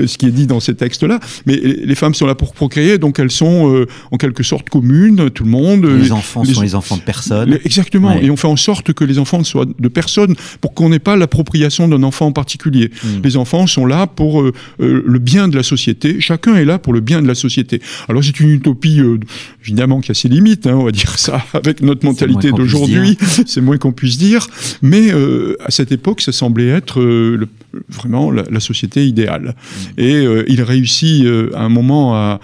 ce 0.08 0.18
qui 0.18 0.26
est 0.26 0.32
dit 0.32 0.48
dans 0.48 0.60
ces 0.60 0.76
textes-là. 0.76 1.20
Mais 1.46 1.56
les 1.58 1.96
femmes 1.96 2.14
sont 2.14 2.26
là 2.26 2.36
pour 2.36 2.54
procréer, 2.54 2.98
donc 2.98 3.20
elles 3.20 3.32
sont 3.32 3.74
euh, 3.74 3.88
en 4.12 4.18
quelque 4.18 4.44
sorte 4.44 4.70
communes, 4.70 5.30
tout 5.30 5.44
le 5.44 5.50
monde. 5.50 5.86
Les, 5.86 6.12
enfants 6.12 6.44
les, 6.44 6.54
sont 6.54 6.62
les 6.62 6.76
enfants 6.76 6.98
de 6.98 7.02
personne. 7.02 7.60
exactement. 7.64 8.16
Ouais. 8.16 8.26
Et 8.26 8.32
on 8.32 8.38
fait 8.38 8.48
en 8.48 8.56
sorte 8.56 8.94
que 8.94 9.04
les 9.04 9.20
enfants 9.20 9.44
soient 9.44 9.66
de 9.66 9.88
personne 9.88 10.36
pour 10.60 10.74
qu'on 10.74 10.90
n'ait 10.90 11.00
pas 11.00 11.16
l'appropriation 11.16 11.88
d'un 11.88 12.04
enfant 12.04 12.28
en 12.28 12.32
particulier. 12.32 12.92
Mm. 13.04 13.08
Les 13.24 13.38
enfants 13.38 13.68
sont 13.68 13.86
là 13.86 14.08
pour 14.08 14.42
euh, 14.42 14.52
le 14.80 15.20
bien 15.20 15.48
de 15.48 15.56
la 15.56 15.64
société. 15.64 16.20
Chacun 16.20 16.56
est 16.56 16.66
là 16.66 16.80
pour 16.80 16.94
le 16.94 17.00
bien 17.00 17.22
de 17.22 17.28
la 17.28 17.36
société. 17.36 17.82
Alors 18.08 18.24
c'est 18.24 18.40
une 18.40 18.50
utopie 18.50 19.00
euh, 19.00 19.20
évidemment 19.64 20.02
qui 20.02 20.12
a 20.12 20.14
ses 20.14 20.30
limites, 20.30 20.68
hein, 20.68 20.76
on 20.76 20.84
va 20.84 20.92
dire 20.92 21.18
ça 21.18 21.46
avec 21.54 21.82
notre 21.82 22.06
mentalité 22.06 22.52
d'aujourd'hui. 22.52 23.18
C'est 23.46 23.62
moins 23.62 23.78
qu'on 23.78 23.92
puisse 23.92 24.18
dire. 24.18 24.48
Mais 24.82 25.12
euh, 25.12 25.56
à 25.66 25.72
cette 25.72 25.92
époque, 25.92 26.22
ça 26.22 26.32
semblait 26.32 26.68
être 26.68 27.02
le, 27.02 27.48
vraiment 27.90 28.21
la, 28.30 28.60
société 28.60 29.08
idéale. 29.08 29.56
Et 29.98 30.14
euh, 30.14 30.44
il 30.48 30.62
réussit 30.62 31.26
euh, 31.26 31.50
à 31.56 31.64
un 31.64 31.70
moment 31.70 32.16
à, 32.16 32.40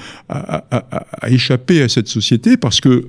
échapper 1.27 1.81
à 1.83 1.89
cette 1.89 2.07
société 2.07 2.57
parce 2.57 2.81
que 2.81 3.05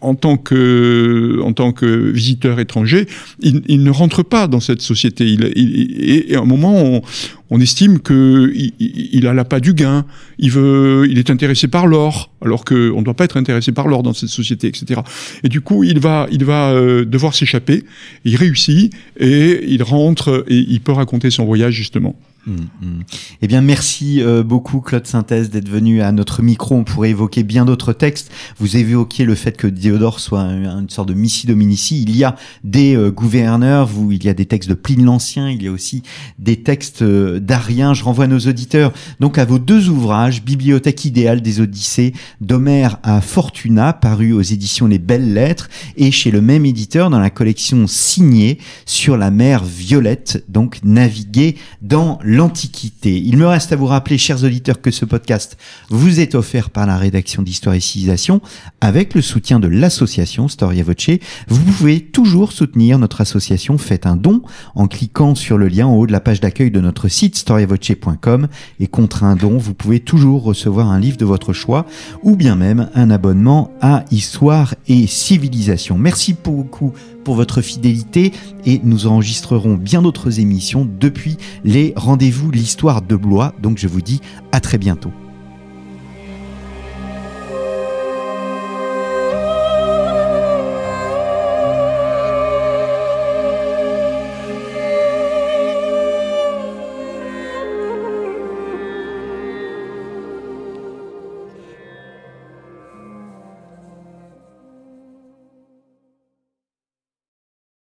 en 0.00 0.14
tant 0.14 0.36
que 0.36 1.40
en 1.42 1.52
tant 1.52 1.72
que 1.72 2.10
visiteur 2.10 2.60
étranger, 2.60 3.06
il, 3.40 3.62
il 3.68 3.82
ne 3.82 3.90
rentre 3.90 4.22
pas 4.22 4.46
dans 4.46 4.60
cette 4.60 4.82
société. 4.82 5.26
Il, 5.26 5.50
il, 5.56 6.28
et 6.30 6.36
à 6.36 6.40
un 6.40 6.44
moment, 6.44 6.74
on, 6.76 7.02
on 7.50 7.60
estime 7.60 8.00
que 8.00 8.52
il, 8.54 9.26
a 9.26 9.32
la 9.32 9.44
pas 9.44 9.60
du 9.60 9.74
gain. 9.74 10.04
Il 10.38 10.50
veut, 10.50 11.06
il 11.08 11.18
est 11.18 11.30
intéressé 11.30 11.68
par 11.68 11.86
l'or, 11.86 12.30
alors 12.42 12.64
que 12.64 12.90
on 12.90 12.98
ne 12.98 13.04
doit 13.04 13.14
pas 13.14 13.24
être 13.24 13.36
intéressé 13.36 13.72
par 13.72 13.86
l'or 13.86 14.02
dans 14.02 14.12
cette 14.12 14.28
société, 14.28 14.66
etc. 14.66 15.00
Et 15.42 15.48
du 15.48 15.60
coup, 15.60 15.84
il 15.84 16.00
va, 16.00 16.26
il 16.32 16.44
va 16.44 16.72
euh, 16.72 17.04
devoir 17.04 17.34
s'échapper. 17.34 17.84
Il 18.24 18.36
réussit 18.36 18.92
et 19.18 19.64
il 19.68 19.82
rentre 19.82 20.44
et 20.48 20.58
il 20.68 20.80
peut 20.80 20.92
raconter 20.92 21.30
son 21.30 21.44
voyage 21.44 21.74
justement. 21.74 22.16
Mmh, 22.46 22.52
mmh. 22.52 23.00
Eh 23.40 23.46
bien, 23.46 23.62
merci 23.62 24.22
euh, 24.22 24.42
beaucoup, 24.42 24.80
Claude 24.80 25.06
Synthèse, 25.06 25.48
d'être 25.48 25.68
venu 25.68 26.02
à 26.02 26.12
notre 26.12 26.42
micro. 26.42 26.74
On 26.74 26.84
pourrait 26.84 27.10
évoquer 27.10 27.42
bien 27.42 27.64
d'autres 27.64 27.94
textes. 27.94 28.30
Vous 28.58 28.76
évoquiez 28.76 29.24
le 29.24 29.34
fait 29.34 29.56
que 29.56 29.66
Diodore 29.66 30.20
soit 30.20 30.42
une 30.42 30.90
sorte 30.90 31.08
de 31.08 31.14
missi 31.14 31.46
dominici. 31.46 32.02
Il 32.02 32.14
y 32.14 32.22
a 32.22 32.36
des 32.62 32.96
euh, 32.96 33.10
gouverneurs, 33.10 33.86
vous, 33.86 34.12
il 34.12 34.24
y 34.24 34.28
a 34.28 34.34
des 34.34 34.44
textes 34.44 34.68
de 34.68 34.74
Pline 34.74 35.04
l'Ancien, 35.04 35.48
il 35.48 35.62
y 35.62 35.68
a 35.68 35.72
aussi 35.72 36.02
des 36.38 36.56
textes 36.62 37.02
euh, 37.02 37.40
d'Arien. 37.40 37.94
Je 37.94 38.04
renvoie 38.04 38.26
nos 38.26 38.40
auditeurs 38.40 38.92
donc 39.20 39.38
à 39.38 39.46
vos 39.46 39.58
deux 39.58 39.88
ouvrages, 39.88 40.42
Bibliothèque 40.42 41.04
idéale 41.06 41.40
des 41.40 41.60
Odyssées, 41.60 42.12
d'Homère 42.42 42.98
à 43.02 43.22
Fortuna, 43.22 43.94
paru 43.94 44.32
aux 44.32 44.42
éditions 44.42 44.86
Les 44.86 44.98
Belles 44.98 45.32
Lettres, 45.32 45.70
et 45.96 46.10
chez 46.10 46.30
le 46.30 46.42
même 46.42 46.66
éditeur 46.66 47.08
dans 47.08 47.20
la 47.20 47.30
collection 47.30 47.86
signée 47.86 48.58
sur 48.84 49.16
la 49.16 49.30
mer 49.30 49.64
Violette, 49.64 50.44
donc 50.48 50.80
naviguer 50.84 51.56
dans 51.80 52.18
l'Antiquité. 52.34 53.20
Il 53.20 53.36
me 53.36 53.46
reste 53.46 53.72
à 53.72 53.76
vous 53.76 53.86
rappeler, 53.86 54.18
chers 54.18 54.42
auditeurs, 54.42 54.80
que 54.80 54.90
ce 54.90 55.04
podcast 55.04 55.56
vous 55.88 56.20
est 56.20 56.34
offert 56.34 56.70
par 56.70 56.86
la 56.86 56.96
rédaction 56.96 57.42
d'Histoire 57.42 57.74
et 57.74 57.80
Civilisation 57.80 58.40
avec 58.80 59.14
le 59.14 59.22
soutien 59.22 59.60
de 59.60 59.68
l'association 59.68 60.48
Storia 60.48 60.82
Voce. 60.82 61.18
Vous 61.48 61.62
pouvez 61.62 62.00
toujours 62.00 62.52
soutenir 62.52 62.98
notre 62.98 63.20
association. 63.20 63.78
Faites 63.78 64.06
un 64.06 64.16
don 64.16 64.42
en 64.74 64.88
cliquant 64.88 65.34
sur 65.34 65.58
le 65.58 65.68
lien 65.68 65.86
en 65.86 65.94
haut 65.94 66.06
de 66.06 66.12
la 66.12 66.20
page 66.20 66.40
d'accueil 66.40 66.70
de 66.70 66.80
notre 66.80 67.08
site 67.08 67.36
storiavoce.com 67.36 68.48
et 68.80 68.86
contre 68.86 69.24
un 69.24 69.36
don, 69.36 69.56
vous 69.56 69.74
pouvez 69.74 70.00
toujours 70.00 70.42
recevoir 70.42 70.90
un 70.90 70.98
livre 70.98 71.16
de 71.16 71.24
votre 71.24 71.52
choix 71.52 71.86
ou 72.22 72.36
bien 72.36 72.56
même 72.56 72.90
un 72.94 73.10
abonnement 73.10 73.70
à 73.80 74.04
Histoire 74.10 74.74
et 74.88 75.06
Civilisation. 75.06 75.98
Merci 75.98 76.34
beaucoup 76.42 76.92
pour 77.24 77.34
votre 77.34 77.62
fidélité 77.62 78.32
et 78.66 78.80
nous 78.84 79.06
enregistrerons 79.06 79.74
bien 79.74 80.02
d'autres 80.02 80.40
émissions 80.40 80.88
depuis 81.00 81.36
les 81.64 81.92
rendez-vous 81.96 82.50
l'histoire 82.50 83.02
de 83.02 83.16
Blois. 83.16 83.54
Donc 83.62 83.78
je 83.78 83.88
vous 83.88 84.02
dis 84.02 84.20
à 84.52 84.60
très 84.60 84.78
bientôt. 84.78 85.10